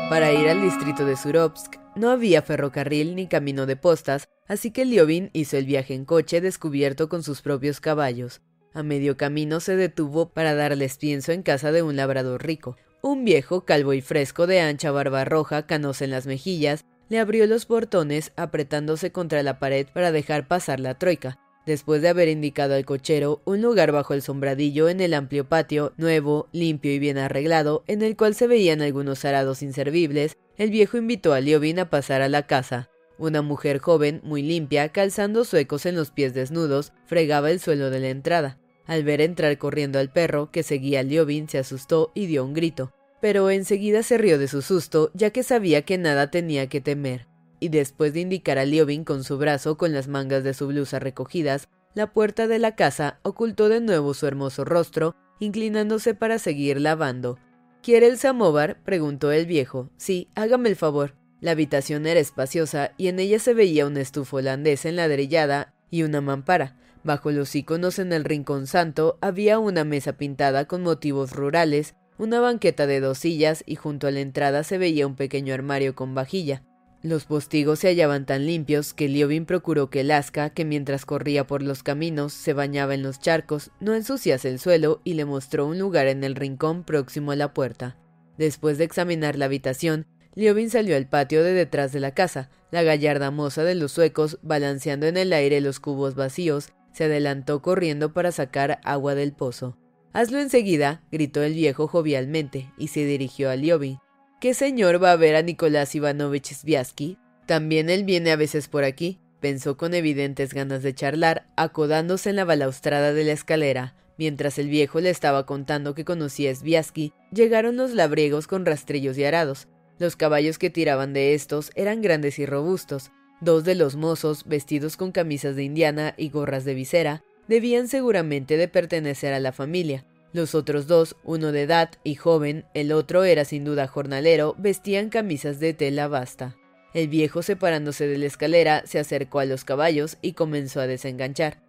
Para 0.08 0.32
ir 0.32 0.48
al 0.48 0.62
distrito 0.62 1.04
de 1.04 1.16
Surovsk 1.16 1.76
no 1.94 2.08
había 2.08 2.40
ferrocarril 2.40 3.14
ni 3.14 3.26
camino 3.26 3.66
de 3.66 3.76
postas, 3.76 4.30
así 4.46 4.70
que 4.70 4.86
Liobin 4.86 5.28
hizo 5.34 5.58
el 5.58 5.66
viaje 5.66 5.92
en 5.92 6.06
coche 6.06 6.40
descubierto 6.40 7.10
con 7.10 7.22
sus 7.22 7.42
propios 7.42 7.80
caballos. 7.80 8.40
A 8.78 8.84
medio 8.84 9.16
camino 9.16 9.58
se 9.58 9.74
detuvo 9.74 10.28
para 10.28 10.54
darles 10.54 10.98
pienso 10.98 11.32
en 11.32 11.42
casa 11.42 11.72
de 11.72 11.82
un 11.82 11.96
labrador 11.96 12.46
rico. 12.46 12.76
Un 13.02 13.24
viejo, 13.24 13.64
calvo 13.64 13.92
y 13.92 14.00
fresco, 14.00 14.46
de 14.46 14.60
ancha 14.60 14.92
barba 14.92 15.24
roja, 15.24 15.66
canosa 15.66 16.04
en 16.04 16.12
las 16.12 16.28
mejillas, 16.28 16.84
le 17.08 17.18
abrió 17.18 17.48
los 17.48 17.66
portones 17.66 18.30
apretándose 18.36 19.10
contra 19.10 19.42
la 19.42 19.58
pared 19.58 19.88
para 19.92 20.12
dejar 20.12 20.46
pasar 20.46 20.78
la 20.78 20.94
troika 20.96 21.40
después 21.66 22.02
de 22.02 22.08
haber 22.08 22.28
indicado 22.28 22.76
al 22.76 22.84
cochero 22.84 23.42
un 23.44 23.62
lugar 23.62 23.90
bajo 23.90 24.14
el 24.14 24.22
sombradillo 24.22 24.88
en 24.88 25.00
el 25.00 25.12
amplio 25.12 25.48
patio, 25.48 25.92
nuevo, 25.96 26.48
limpio 26.52 26.92
y 26.92 27.00
bien 27.00 27.18
arreglado, 27.18 27.82
en 27.88 28.02
el 28.02 28.16
cual 28.16 28.36
se 28.36 28.46
veían 28.46 28.80
algunos 28.80 29.24
arados 29.24 29.60
inservibles, 29.60 30.36
el 30.56 30.70
viejo 30.70 30.98
invitó 30.98 31.32
a 31.32 31.40
Liobin 31.40 31.80
a 31.80 31.90
pasar 31.90 32.22
a 32.22 32.28
la 32.28 32.46
casa. 32.46 32.88
Una 33.18 33.42
mujer 33.42 33.80
joven, 33.80 34.20
muy 34.22 34.42
limpia, 34.42 34.90
calzando 34.90 35.44
suecos 35.44 35.84
en 35.84 35.96
los 35.96 36.12
pies 36.12 36.32
desnudos, 36.32 36.92
fregaba 37.06 37.50
el 37.50 37.58
suelo 37.58 37.90
de 37.90 37.98
la 37.98 38.10
entrada. 38.10 38.56
Al 38.88 39.04
ver 39.04 39.20
entrar 39.20 39.56
corriendo 39.58 40.00
al 40.00 40.10
perro, 40.10 40.50
que 40.50 40.64
seguía 40.64 41.00
a 41.00 41.02
Liobin, 41.04 41.48
se 41.48 41.58
asustó 41.58 42.10
y 42.14 42.26
dio 42.26 42.44
un 42.44 42.54
grito. 42.54 42.90
Pero 43.20 43.48
enseguida 43.50 44.02
se 44.02 44.18
rió 44.18 44.36
de 44.38 44.48
su 44.48 44.62
susto, 44.62 45.12
ya 45.14 45.30
que 45.30 45.44
sabía 45.44 45.82
que 45.82 45.96
nada 45.96 46.32
tenía 46.32 46.68
que 46.68 46.80
temer 46.80 47.28
y 47.60 47.68
después 47.68 48.12
de 48.12 48.20
indicar 48.20 48.58
a 48.58 48.64
Liobin 48.64 49.04
con 49.04 49.24
su 49.24 49.38
brazo 49.38 49.76
con 49.76 49.92
las 49.92 50.08
mangas 50.08 50.44
de 50.44 50.54
su 50.54 50.66
blusa 50.66 50.98
recogidas, 50.98 51.68
la 51.94 52.12
puerta 52.12 52.46
de 52.46 52.58
la 52.58 52.76
casa 52.76 53.18
ocultó 53.22 53.68
de 53.68 53.80
nuevo 53.80 54.14
su 54.14 54.26
hermoso 54.26 54.64
rostro, 54.64 55.16
inclinándose 55.40 56.14
para 56.14 56.38
seguir 56.38 56.80
lavando. 56.80 57.38
¿Quiere 57.82 58.06
el 58.06 58.18
samóvar? 58.18 58.82
preguntó 58.84 59.32
el 59.32 59.46
viejo. 59.46 59.90
Sí, 59.96 60.28
hágame 60.34 60.68
el 60.68 60.76
favor. 60.76 61.14
La 61.40 61.52
habitación 61.52 62.06
era 62.06 62.20
espaciosa 62.20 62.92
y 62.96 63.08
en 63.08 63.20
ella 63.20 63.38
se 63.38 63.54
veía 63.54 63.86
un 63.86 63.96
estufo 63.96 64.38
holandés 64.38 64.84
enladrillada 64.84 65.74
y 65.90 66.02
una 66.02 66.20
mampara. 66.20 66.76
Bajo 67.08 67.30
los 67.30 67.54
iconos 67.54 67.98
en 68.00 68.12
el 68.12 68.22
rincón 68.22 68.66
santo 68.66 69.16
había 69.22 69.58
una 69.58 69.82
mesa 69.82 70.18
pintada 70.18 70.66
con 70.66 70.82
motivos 70.82 71.32
rurales, 71.32 71.94
una 72.18 72.38
banqueta 72.38 72.86
de 72.86 73.00
dos 73.00 73.16
sillas 73.16 73.64
y 73.64 73.76
junto 73.76 74.06
a 74.06 74.10
la 74.10 74.20
entrada 74.20 74.62
se 74.62 74.76
veía 74.76 75.06
un 75.06 75.16
pequeño 75.16 75.54
armario 75.54 75.94
con 75.94 76.14
vajilla. 76.14 76.64
Los 77.02 77.24
postigos 77.24 77.78
se 77.78 77.88
hallaban 77.88 78.26
tan 78.26 78.44
limpios 78.44 78.92
que 78.92 79.08
Liobin 79.08 79.46
procuró 79.46 79.88
que 79.88 80.02
el 80.02 80.12
que 80.52 80.66
mientras 80.66 81.06
corría 81.06 81.46
por 81.46 81.62
los 81.62 81.82
caminos 81.82 82.34
se 82.34 82.52
bañaba 82.52 82.92
en 82.92 83.02
los 83.02 83.20
charcos, 83.20 83.70
no 83.80 83.94
ensuciase 83.94 84.50
el 84.50 84.58
suelo 84.58 85.00
y 85.02 85.14
le 85.14 85.24
mostró 85.24 85.64
un 85.64 85.78
lugar 85.78 86.08
en 86.08 86.24
el 86.24 86.34
rincón 86.34 86.84
próximo 86.84 87.32
a 87.32 87.36
la 87.36 87.54
puerta. 87.54 87.96
Después 88.36 88.76
de 88.76 88.84
examinar 88.84 89.38
la 89.38 89.46
habitación, 89.46 90.04
Liobin 90.34 90.68
salió 90.68 90.94
al 90.94 91.08
patio 91.08 91.42
de 91.42 91.54
detrás 91.54 91.90
de 91.90 92.00
la 92.00 92.12
casa. 92.12 92.50
La 92.70 92.82
gallarda 92.82 93.30
moza 93.30 93.64
de 93.64 93.74
los 93.74 93.92
suecos, 93.92 94.38
balanceando 94.42 95.06
en 95.06 95.16
el 95.16 95.32
aire 95.32 95.62
los 95.62 95.80
cubos 95.80 96.14
vacíos, 96.14 96.68
se 96.92 97.04
adelantó 97.04 97.62
corriendo 97.62 98.12
para 98.12 98.32
sacar 98.32 98.80
agua 98.84 99.14
del 99.14 99.32
pozo. 99.32 99.76
Hazlo 100.12 100.40
enseguida, 100.40 101.02
gritó 101.12 101.42
el 101.42 101.54
viejo 101.54 101.86
jovialmente, 101.86 102.72
y 102.76 102.88
se 102.88 103.04
dirigió 103.04 103.50
a 103.50 103.56
Liobin. 103.56 103.98
¿Qué 104.40 104.54
señor 104.54 105.02
va 105.02 105.12
a 105.12 105.16
ver 105.16 105.36
a 105.36 105.42
Nicolás 105.42 105.94
Ivanovich 105.94 106.54
Sviasky? 106.54 107.18
También 107.46 107.90
él 107.90 108.04
viene 108.04 108.30
a 108.30 108.36
veces 108.36 108.68
por 108.68 108.84
aquí, 108.84 109.20
pensó 109.40 109.76
con 109.76 109.94
evidentes 109.94 110.54
ganas 110.54 110.82
de 110.82 110.94
charlar, 110.94 111.46
acodándose 111.56 112.30
en 112.30 112.36
la 112.36 112.44
balaustrada 112.44 113.12
de 113.12 113.24
la 113.24 113.32
escalera. 113.32 113.94
Mientras 114.16 114.58
el 114.58 114.68
viejo 114.68 115.00
le 115.00 115.10
estaba 115.10 115.46
contando 115.46 115.94
que 115.94 116.04
conocía 116.04 116.54
Sviasky, 116.54 117.12
llegaron 117.32 117.76
los 117.76 117.94
labriegos 117.94 118.46
con 118.46 118.66
rastrillos 118.66 119.16
y 119.18 119.24
arados. 119.24 119.68
Los 119.98 120.16
caballos 120.16 120.58
que 120.58 120.70
tiraban 120.70 121.12
de 121.12 121.34
estos 121.34 121.70
eran 121.74 122.02
grandes 122.02 122.38
y 122.38 122.46
robustos. 122.46 123.10
Dos 123.40 123.64
de 123.64 123.74
los 123.74 123.94
mozos, 123.94 124.44
vestidos 124.46 124.96
con 124.96 125.12
camisas 125.12 125.54
de 125.54 125.62
indiana 125.62 126.14
y 126.16 126.30
gorras 126.30 126.64
de 126.64 126.74
visera, 126.74 127.22
debían 127.46 127.88
seguramente 127.88 128.56
de 128.56 128.68
pertenecer 128.68 129.32
a 129.32 129.40
la 129.40 129.52
familia. 129.52 130.04
Los 130.32 130.54
otros 130.54 130.86
dos, 130.86 131.16
uno 131.24 131.52
de 131.52 131.62
edad 131.62 131.90
y 132.04 132.16
joven, 132.16 132.66
el 132.74 132.92
otro 132.92 133.24
era 133.24 133.44
sin 133.44 133.64
duda 133.64 133.86
jornalero, 133.86 134.54
vestían 134.58 135.08
camisas 135.08 135.58
de 135.60 135.72
tela 135.72 136.08
basta. 136.08 136.56
El 136.94 137.08
viejo, 137.08 137.42
separándose 137.42 138.06
de 138.06 138.18
la 138.18 138.26
escalera, 138.26 138.82
se 138.86 138.98
acercó 138.98 139.38
a 139.38 139.44
los 139.44 139.64
caballos 139.64 140.18
y 140.20 140.32
comenzó 140.32 140.80
a 140.80 140.86
desenganchar. 140.86 141.62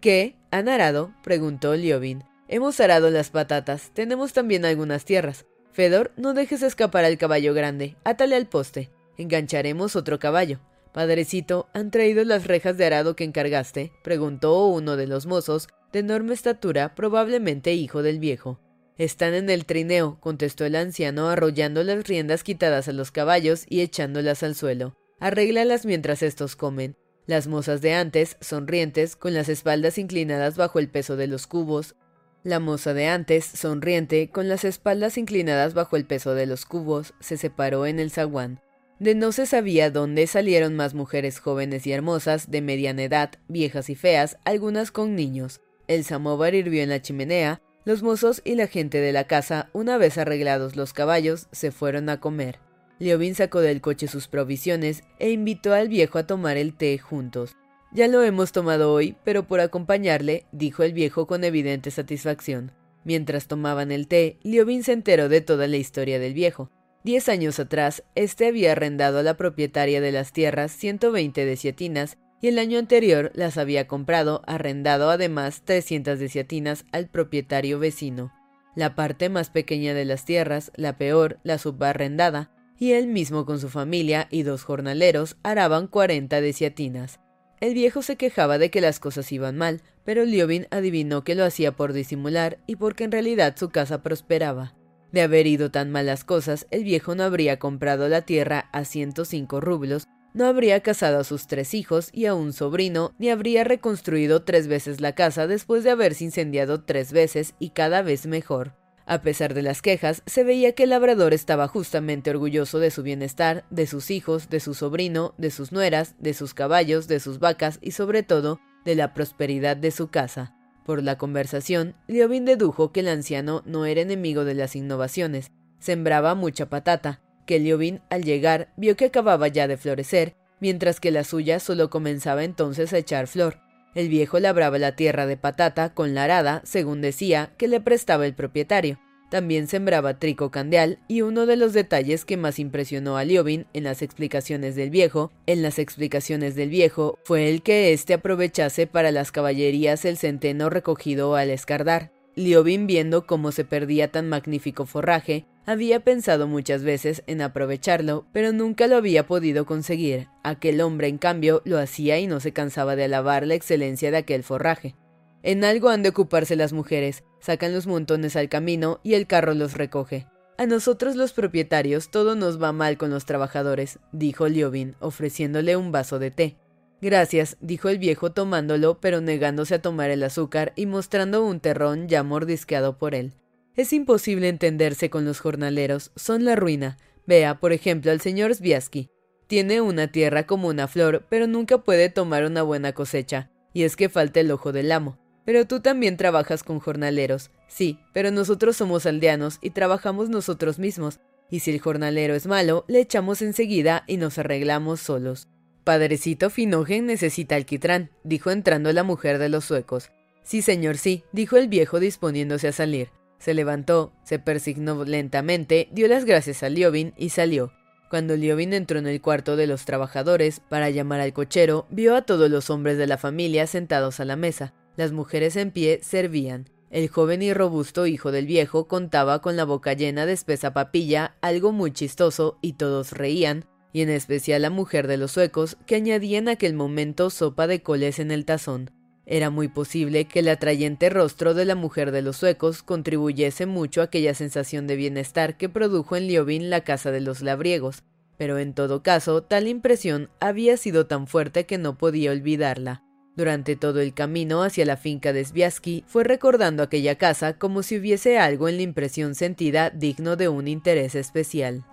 ¿Qué? 0.00 0.36
¿Han 0.50 0.68
arado? 0.68 1.12
preguntó 1.22 1.74
Liobin. 1.74 2.24
Hemos 2.48 2.80
arado 2.80 3.10
las 3.10 3.30
patatas. 3.30 3.90
Tenemos 3.94 4.32
también 4.32 4.64
algunas 4.64 5.04
tierras. 5.04 5.44
Fedor, 5.72 6.12
no 6.16 6.34
dejes 6.34 6.62
escapar 6.62 7.04
al 7.04 7.18
caballo 7.18 7.54
grande. 7.54 7.96
Átale 8.02 8.34
al 8.34 8.46
poste. 8.46 8.90
Engancharemos 9.18 9.94
otro 9.94 10.18
caballo. 10.18 10.58
Padrecito, 10.92 11.68
¿han 11.72 11.90
traído 11.90 12.24
las 12.24 12.46
rejas 12.46 12.76
de 12.76 12.84
arado 12.84 13.14
que 13.14 13.24
encargaste? 13.24 13.92
preguntó 14.02 14.66
uno 14.66 14.96
de 14.96 15.06
los 15.06 15.26
mozos, 15.26 15.68
de 15.92 16.00
enorme 16.00 16.34
estatura, 16.34 16.94
probablemente 16.94 17.74
hijo 17.74 18.02
del 18.02 18.18
viejo. 18.18 18.60
Están 18.98 19.34
en 19.34 19.48
el 19.48 19.64
trineo, 19.64 20.18
contestó 20.20 20.64
el 20.64 20.76
anciano, 20.76 21.30
arrollando 21.30 21.82
las 21.82 22.06
riendas 22.06 22.44
quitadas 22.44 22.88
a 22.88 22.92
los 22.92 23.10
caballos 23.10 23.64
y 23.68 23.80
echándolas 23.80 24.42
al 24.42 24.54
suelo. 24.54 24.96
Arréglalas 25.20 25.86
mientras 25.86 26.22
estos 26.22 26.54
comen. 26.56 26.96
Las 27.26 27.46
mozas 27.46 27.80
de 27.80 27.94
antes, 27.94 28.36
sonrientes, 28.40 29.16
con 29.16 29.32
las 29.32 29.48
espaldas 29.48 29.96
inclinadas 29.98 30.56
bajo 30.56 30.78
el 30.78 30.88
peso 30.88 31.16
de 31.16 31.28
los 31.28 31.46
cubos. 31.46 31.94
La 32.42 32.58
moza 32.58 32.94
de 32.94 33.06
antes, 33.06 33.44
sonriente, 33.44 34.30
con 34.30 34.48
las 34.48 34.64
espaldas 34.64 35.18
inclinadas 35.18 35.74
bajo 35.74 35.96
el 35.96 36.06
peso 36.06 36.34
de 36.34 36.46
los 36.46 36.64
cubos, 36.64 37.14
se 37.20 37.36
separó 37.36 37.86
en 37.86 38.00
el 38.00 38.10
zaguán. 38.10 38.60
De 39.00 39.14
no 39.14 39.32
se 39.32 39.46
sabía 39.46 39.90
dónde 39.90 40.26
salieron 40.26 40.76
más 40.76 40.92
mujeres 40.92 41.40
jóvenes 41.40 41.86
y 41.86 41.92
hermosas, 41.92 42.50
de 42.50 42.60
mediana 42.60 43.02
edad, 43.02 43.30
viejas 43.48 43.88
y 43.88 43.94
feas, 43.94 44.36
algunas 44.44 44.92
con 44.92 45.16
niños. 45.16 45.62
El 45.88 46.04
samóvar 46.04 46.54
hirvió 46.54 46.82
en 46.82 46.90
la 46.90 47.00
chimenea, 47.00 47.62
los 47.86 48.02
mozos 48.02 48.42
y 48.44 48.56
la 48.56 48.66
gente 48.66 49.00
de 49.00 49.12
la 49.12 49.24
casa, 49.24 49.70
una 49.72 49.96
vez 49.96 50.18
arreglados 50.18 50.76
los 50.76 50.92
caballos, 50.92 51.48
se 51.50 51.70
fueron 51.70 52.10
a 52.10 52.20
comer. 52.20 52.58
Leovin 52.98 53.34
sacó 53.34 53.60
del 53.60 53.80
coche 53.80 54.06
sus 54.06 54.28
provisiones 54.28 55.02
e 55.18 55.30
invitó 55.30 55.72
al 55.72 55.88
viejo 55.88 56.18
a 56.18 56.26
tomar 56.26 56.58
el 56.58 56.76
té 56.76 56.98
juntos. 56.98 57.56
Ya 57.92 58.06
lo 58.06 58.22
hemos 58.22 58.52
tomado 58.52 58.92
hoy, 58.92 59.16
pero 59.24 59.44
por 59.48 59.60
acompañarle, 59.60 60.44
dijo 60.52 60.82
el 60.82 60.92
viejo 60.92 61.26
con 61.26 61.42
evidente 61.42 61.90
satisfacción. 61.90 62.72
Mientras 63.04 63.46
tomaban 63.46 63.92
el 63.92 64.08
té, 64.08 64.36
Liobin 64.42 64.84
se 64.84 64.92
enteró 64.92 65.30
de 65.30 65.40
toda 65.40 65.66
la 65.68 65.78
historia 65.78 66.18
del 66.18 66.34
viejo. 66.34 66.70
Diez 67.02 67.30
años 67.30 67.58
atrás, 67.58 68.02
éste 68.14 68.46
había 68.46 68.72
arrendado 68.72 69.20
a 69.20 69.22
la 69.22 69.38
propietaria 69.38 70.02
de 70.02 70.12
las 70.12 70.32
tierras 70.32 70.70
120 70.72 71.46
desiatinas 71.46 72.18
y 72.42 72.48
el 72.48 72.58
año 72.58 72.78
anterior 72.78 73.30
las 73.34 73.56
había 73.56 73.86
comprado, 73.86 74.42
arrendado 74.46 75.10
además 75.10 75.62
300 75.64 76.18
desiatinas 76.18 76.84
al 76.92 77.08
propietario 77.08 77.78
vecino. 77.78 78.32
La 78.76 78.94
parte 78.94 79.30
más 79.30 79.48
pequeña 79.48 79.94
de 79.94 80.04
las 80.04 80.26
tierras, 80.26 80.72
la 80.76 80.98
peor, 80.98 81.38
la 81.42 81.58
subarrendada, 81.58 82.50
y 82.78 82.92
él 82.92 83.08
mismo 83.08 83.44
con 83.46 83.60
su 83.60 83.68
familia 83.68 84.26
y 84.30 84.42
dos 84.42 84.64
jornaleros 84.64 85.36
araban 85.42 85.86
cuarenta 85.86 86.40
desiatinas. 86.40 87.20
El 87.60 87.74
viejo 87.74 88.00
se 88.00 88.16
quejaba 88.16 88.56
de 88.56 88.70
que 88.70 88.80
las 88.80 89.00
cosas 89.00 89.30
iban 89.32 89.56
mal, 89.56 89.82
pero 90.04 90.24
Liobin 90.24 90.66
adivinó 90.70 91.24
que 91.24 91.34
lo 91.34 91.44
hacía 91.44 91.72
por 91.72 91.92
disimular 91.92 92.58
y 92.66 92.76
porque 92.76 93.04
en 93.04 93.12
realidad 93.12 93.54
su 93.58 93.68
casa 93.68 94.02
prosperaba. 94.02 94.74
De 95.12 95.22
haber 95.22 95.46
ido 95.46 95.70
tan 95.70 95.90
mal 95.90 96.06
las 96.06 96.24
cosas, 96.24 96.66
el 96.70 96.84
viejo 96.84 97.14
no 97.14 97.24
habría 97.24 97.58
comprado 97.58 98.08
la 98.08 98.22
tierra 98.22 98.68
a 98.72 98.84
ciento 98.84 99.24
cinco 99.24 99.60
rublos, 99.60 100.06
no 100.32 100.46
habría 100.46 100.80
casado 100.80 101.18
a 101.18 101.24
sus 101.24 101.48
tres 101.48 101.74
hijos 101.74 102.10
y 102.12 102.26
a 102.26 102.34
un 102.34 102.52
sobrino, 102.52 103.12
ni 103.18 103.30
habría 103.30 103.64
reconstruido 103.64 104.44
tres 104.44 104.68
veces 104.68 105.00
la 105.00 105.14
casa 105.14 105.48
después 105.48 105.82
de 105.82 105.90
haberse 105.90 106.24
incendiado 106.24 106.84
tres 106.84 107.12
veces 107.12 107.54
y 107.58 107.70
cada 107.70 108.02
vez 108.02 108.26
mejor. 108.26 108.76
A 109.06 109.22
pesar 109.22 109.54
de 109.54 109.62
las 109.62 109.82
quejas, 109.82 110.22
se 110.26 110.44
veía 110.44 110.76
que 110.76 110.84
el 110.84 110.90
labrador 110.90 111.34
estaba 111.34 111.66
justamente 111.66 112.30
orgulloso 112.30 112.78
de 112.78 112.92
su 112.92 113.02
bienestar, 113.02 113.64
de 113.70 113.88
sus 113.88 114.12
hijos, 114.12 114.48
de 114.50 114.60
su 114.60 114.74
sobrino, 114.74 115.34
de 115.36 115.50
sus 115.50 115.72
nueras, 115.72 116.14
de 116.20 116.32
sus 116.32 116.54
caballos, 116.54 117.08
de 117.08 117.18
sus 117.18 117.40
vacas 117.40 117.80
y 117.82 117.90
sobre 117.90 118.22
todo 118.22 118.60
de 118.84 118.94
la 118.94 119.12
prosperidad 119.12 119.76
de 119.76 119.90
su 119.90 120.08
casa. 120.08 120.54
Por 120.90 121.04
la 121.04 121.18
conversación, 121.18 121.94
Liobin 122.08 122.44
dedujo 122.44 122.90
que 122.90 122.98
el 122.98 123.06
anciano 123.06 123.62
no 123.64 123.86
era 123.86 124.00
enemigo 124.00 124.44
de 124.44 124.54
las 124.54 124.74
innovaciones, 124.74 125.52
sembraba 125.78 126.34
mucha 126.34 126.68
patata, 126.68 127.20
que 127.46 127.60
Liobin 127.60 128.00
al 128.10 128.24
llegar 128.24 128.72
vio 128.76 128.96
que 128.96 129.04
acababa 129.04 129.46
ya 129.46 129.68
de 129.68 129.76
florecer, 129.76 130.34
mientras 130.58 130.98
que 130.98 131.12
la 131.12 131.22
suya 131.22 131.60
solo 131.60 131.90
comenzaba 131.90 132.42
entonces 132.42 132.92
a 132.92 132.98
echar 132.98 133.28
flor, 133.28 133.60
el 133.94 134.08
viejo 134.08 134.40
labraba 134.40 134.78
la 134.78 134.96
tierra 134.96 135.26
de 135.26 135.36
patata 135.36 135.94
con 135.94 136.12
la 136.12 136.24
arada, 136.24 136.60
según 136.64 137.02
decía, 137.02 137.52
que 137.56 137.68
le 137.68 137.80
prestaba 137.80 138.26
el 138.26 138.34
propietario. 138.34 138.98
También 139.30 139.68
sembraba 139.68 140.18
trico 140.18 140.50
candeal, 140.50 140.98
y 141.06 141.22
uno 141.22 141.46
de 141.46 141.56
los 141.56 141.72
detalles 141.72 142.24
que 142.24 142.36
más 142.36 142.58
impresionó 142.58 143.16
a 143.16 143.24
Liobin 143.24 143.66
en 143.72 143.84
las 143.84 144.02
explicaciones 144.02 144.74
del 144.74 144.90
viejo, 144.90 145.30
en 145.46 145.62
las 145.62 145.78
explicaciones 145.78 146.56
del 146.56 146.68
viejo, 146.68 147.18
fue 147.24 147.48
el 147.48 147.62
que 147.62 147.92
éste 147.92 148.14
aprovechase 148.14 148.88
para 148.88 149.12
las 149.12 149.30
caballerías 149.30 150.04
el 150.04 150.18
centeno 150.18 150.68
recogido 150.68 151.36
al 151.36 151.50
escardar. 151.50 152.10
Liobin, 152.34 152.88
viendo 152.88 153.26
cómo 153.26 153.52
se 153.52 153.64
perdía 153.64 154.10
tan 154.10 154.28
magnífico 154.28 154.84
forraje, 154.84 155.46
había 155.64 156.00
pensado 156.00 156.48
muchas 156.48 156.82
veces 156.82 157.22
en 157.28 157.42
aprovecharlo, 157.42 158.26
pero 158.32 158.52
nunca 158.52 158.88
lo 158.88 158.96
había 158.96 159.26
podido 159.26 159.64
conseguir. 159.64 160.26
Aquel 160.42 160.80
hombre, 160.80 161.06
en 161.06 161.18
cambio, 161.18 161.62
lo 161.64 161.78
hacía 161.78 162.18
y 162.18 162.26
no 162.26 162.40
se 162.40 162.52
cansaba 162.52 162.96
de 162.96 163.04
alabar 163.04 163.46
la 163.46 163.54
excelencia 163.54 164.10
de 164.10 164.16
aquel 164.16 164.42
forraje. 164.42 164.96
En 165.42 165.64
algo 165.64 165.88
han 165.88 166.02
de 166.02 166.10
ocuparse 166.10 166.56
las 166.56 166.72
mujeres, 166.72 167.24
sacan 167.40 167.72
los 167.72 167.86
montones 167.86 168.36
al 168.36 168.48
camino 168.48 169.00
y 169.02 169.14
el 169.14 169.26
carro 169.26 169.54
los 169.54 169.74
recoge. 169.74 170.26
A 170.58 170.66
nosotros 170.66 171.16
los 171.16 171.32
propietarios 171.32 172.10
todo 172.10 172.34
nos 172.34 172.62
va 172.62 172.72
mal 172.72 172.98
con 172.98 173.10
los 173.10 173.24
trabajadores, 173.24 173.98
dijo 174.12 174.46
Liobin, 174.46 174.94
ofreciéndole 175.00 175.76
un 175.76 175.90
vaso 175.90 176.18
de 176.18 176.30
té. 176.30 176.56
Gracias, 177.00 177.56
dijo 177.60 177.88
el 177.88 177.98
viejo 177.98 178.32
tomándolo, 178.32 179.00
pero 179.00 179.22
negándose 179.22 179.76
a 179.76 179.82
tomar 179.82 180.10
el 180.10 180.22
azúcar 180.22 180.74
y 180.76 180.84
mostrando 180.84 181.42
un 181.44 181.60
terrón 181.60 182.08
ya 182.08 182.22
mordisqueado 182.22 182.98
por 182.98 183.14
él. 183.14 183.32
Es 183.74 183.94
imposible 183.94 184.48
entenderse 184.48 185.08
con 185.08 185.24
los 185.24 185.40
jornaleros, 185.40 186.12
son 186.14 186.44
la 186.44 186.56
ruina. 186.56 186.98
Vea, 187.26 187.58
por 187.58 187.72
ejemplo, 187.72 188.10
al 188.10 188.20
señor 188.20 188.54
Sviasky. 188.54 189.08
Tiene 189.46 189.80
una 189.80 190.12
tierra 190.12 190.46
como 190.46 190.68
una 190.68 190.88
flor, 190.88 191.24
pero 191.30 191.46
nunca 191.46 191.78
puede 191.78 192.10
tomar 192.10 192.44
una 192.44 192.62
buena 192.62 192.92
cosecha, 192.92 193.50
y 193.72 193.84
es 193.84 193.96
que 193.96 194.10
falta 194.10 194.40
el 194.40 194.50
ojo 194.50 194.72
del 194.72 194.92
amo. 194.92 195.18
Pero 195.50 195.66
tú 195.66 195.80
también 195.80 196.16
trabajas 196.16 196.62
con 196.62 196.78
jornaleros. 196.78 197.50
Sí, 197.66 197.98
pero 198.12 198.30
nosotros 198.30 198.76
somos 198.76 199.04
aldeanos 199.04 199.58
y 199.60 199.70
trabajamos 199.70 200.28
nosotros 200.28 200.78
mismos, 200.78 201.18
y 201.50 201.58
si 201.58 201.72
el 201.72 201.80
jornalero 201.80 202.36
es 202.36 202.46
malo, 202.46 202.84
le 202.86 203.00
echamos 203.00 203.42
enseguida 203.42 204.04
y 204.06 204.16
nos 204.16 204.38
arreglamos 204.38 205.00
solos. 205.00 205.48
Padrecito 205.82 206.50
Finogen 206.50 207.06
necesita 207.06 207.56
alquitrán, 207.56 208.12
dijo 208.22 208.52
entrando 208.52 208.92
la 208.92 209.02
mujer 209.02 209.40
de 209.40 209.48
los 209.48 209.64
suecos. 209.64 210.12
Sí, 210.44 210.62
señor, 210.62 210.98
sí, 210.98 211.24
dijo 211.32 211.56
el 211.56 211.66
viejo 211.66 211.98
disponiéndose 211.98 212.68
a 212.68 212.72
salir. 212.72 213.08
Se 213.40 213.52
levantó, 213.52 214.12
se 214.22 214.38
persignó 214.38 215.04
lentamente, 215.04 215.88
dio 215.90 216.06
las 216.06 216.26
gracias 216.26 216.62
a 216.62 216.68
Liobin 216.68 217.12
y 217.16 217.30
salió. 217.30 217.72
Cuando 218.08 218.36
Liobin 218.36 218.72
entró 218.72 219.00
en 219.00 219.08
el 219.08 219.20
cuarto 219.20 219.56
de 219.56 219.66
los 219.66 219.84
trabajadores 219.84 220.60
para 220.60 220.90
llamar 220.90 221.18
al 221.18 221.32
cochero, 221.32 221.88
vio 221.90 222.14
a 222.14 222.22
todos 222.22 222.48
los 222.48 222.70
hombres 222.70 222.98
de 222.98 223.08
la 223.08 223.18
familia 223.18 223.66
sentados 223.66 224.20
a 224.20 224.24
la 224.24 224.36
mesa. 224.36 224.74
Las 225.00 225.12
mujeres 225.12 225.56
en 225.56 225.70
pie 225.70 226.00
servían. 226.02 226.68
El 226.90 227.08
joven 227.08 227.40
y 227.40 227.54
robusto 227.54 228.06
hijo 228.06 228.32
del 228.32 228.44
viejo 228.44 228.86
contaba 228.86 229.40
con 229.40 229.56
la 229.56 229.64
boca 229.64 229.94
llena 229.94 230.26
de 230.26 230.34
espesa 230.34 230.74
papilla, 230.74 231.38
algo 231.40 231.72
muy 231.72 231.90
chistoso, 231.90 232.58
y 232.60 232.74
todos 232.74 233.12
reían, 233.12 233.64
y 233.94 234.02
en 234.02 234.10
especial 234.10 234.60
la 234.60 234.68
mujer 234.68 235.06
de 235.06 235.16
los 235.16 235.32
suecos, 235.32 235.78
que 235.86 235.94
añadía 235.94 236.36
en 236.36 236.50
aquel 236.50 236.74
momento 236.74 237.30
sopa 237.30 237.66
de 237.66 237.82
coles 237.82 238.18
en 238.18 238.30
el 238.30 238.44
tazón. 238.44 238.90
Era 239.24 239.48
muy 239.48 239.68
posible 239.68 240.26
que 240.26 240.40
el 240.40 240.50
atrayente 240.50 241.08
rostro 241.08 241.54
de 241.54 241.64
la 241.64 241.76
mujer 241.76 242.12
de 242.12 242.20
los 242.20 242.36
suecos 242.36 242.82
contribuyese 242.82 243.64
mucho 243.64 244.02
a 244.02 244.04
aquella 244.04 244.34
sensación 244.34 244.86
de 244.86 244.96
bienestar 244.96 245.56
que 245.56 245.70
produjo 245.70 246.14
en 246.14 246.26
Liobin 246.26 246.68
la 246.68 246.84
casa 246.84 247.10
de 247.10 247.22
los 247.22 247.40
labriegos, 247.40 248.02
pero 248.36 248.58
en 248.58 248.74
todo 248.74 249.02
caso 249.02 249.42
tal 249.44 249.66
impresión 249.66 250.28
había 250.40 250.76
sido 250.76 251.06
tan 251.06 251.26
fuerte 251.26 251.64
que 251.64 251.78
no 251.78 251.96
podía 251.96 252.32
olvidarla. 252.32 253.02
Durante 253.36 253.76
todo 253.76 254.00
el 254.00 254.12
camino 254.12 254.62
hacia 254.62 254.84
la 254.84 254.96
finca 254.96 255.32
de 255.32 255.44
Sviasky 255.44 256.04
fue 256.06 256.24
recordando 256.24 256.82
aquella 256.82 257.16
casa 257.16 257.56
como 257.58 257.82
si 257.82 257.98
hubiese 257.98 258.38
algo 258.38 258.68
en 258.68 258.76
la 258.76 258.82
impresión 258.82 259.34
sentida 259.34 259.90
digno 259.90 260.36
de 260.36 260.48
un 260.48 260.68
interés 260.68 261.14
especial. 261.14 261.84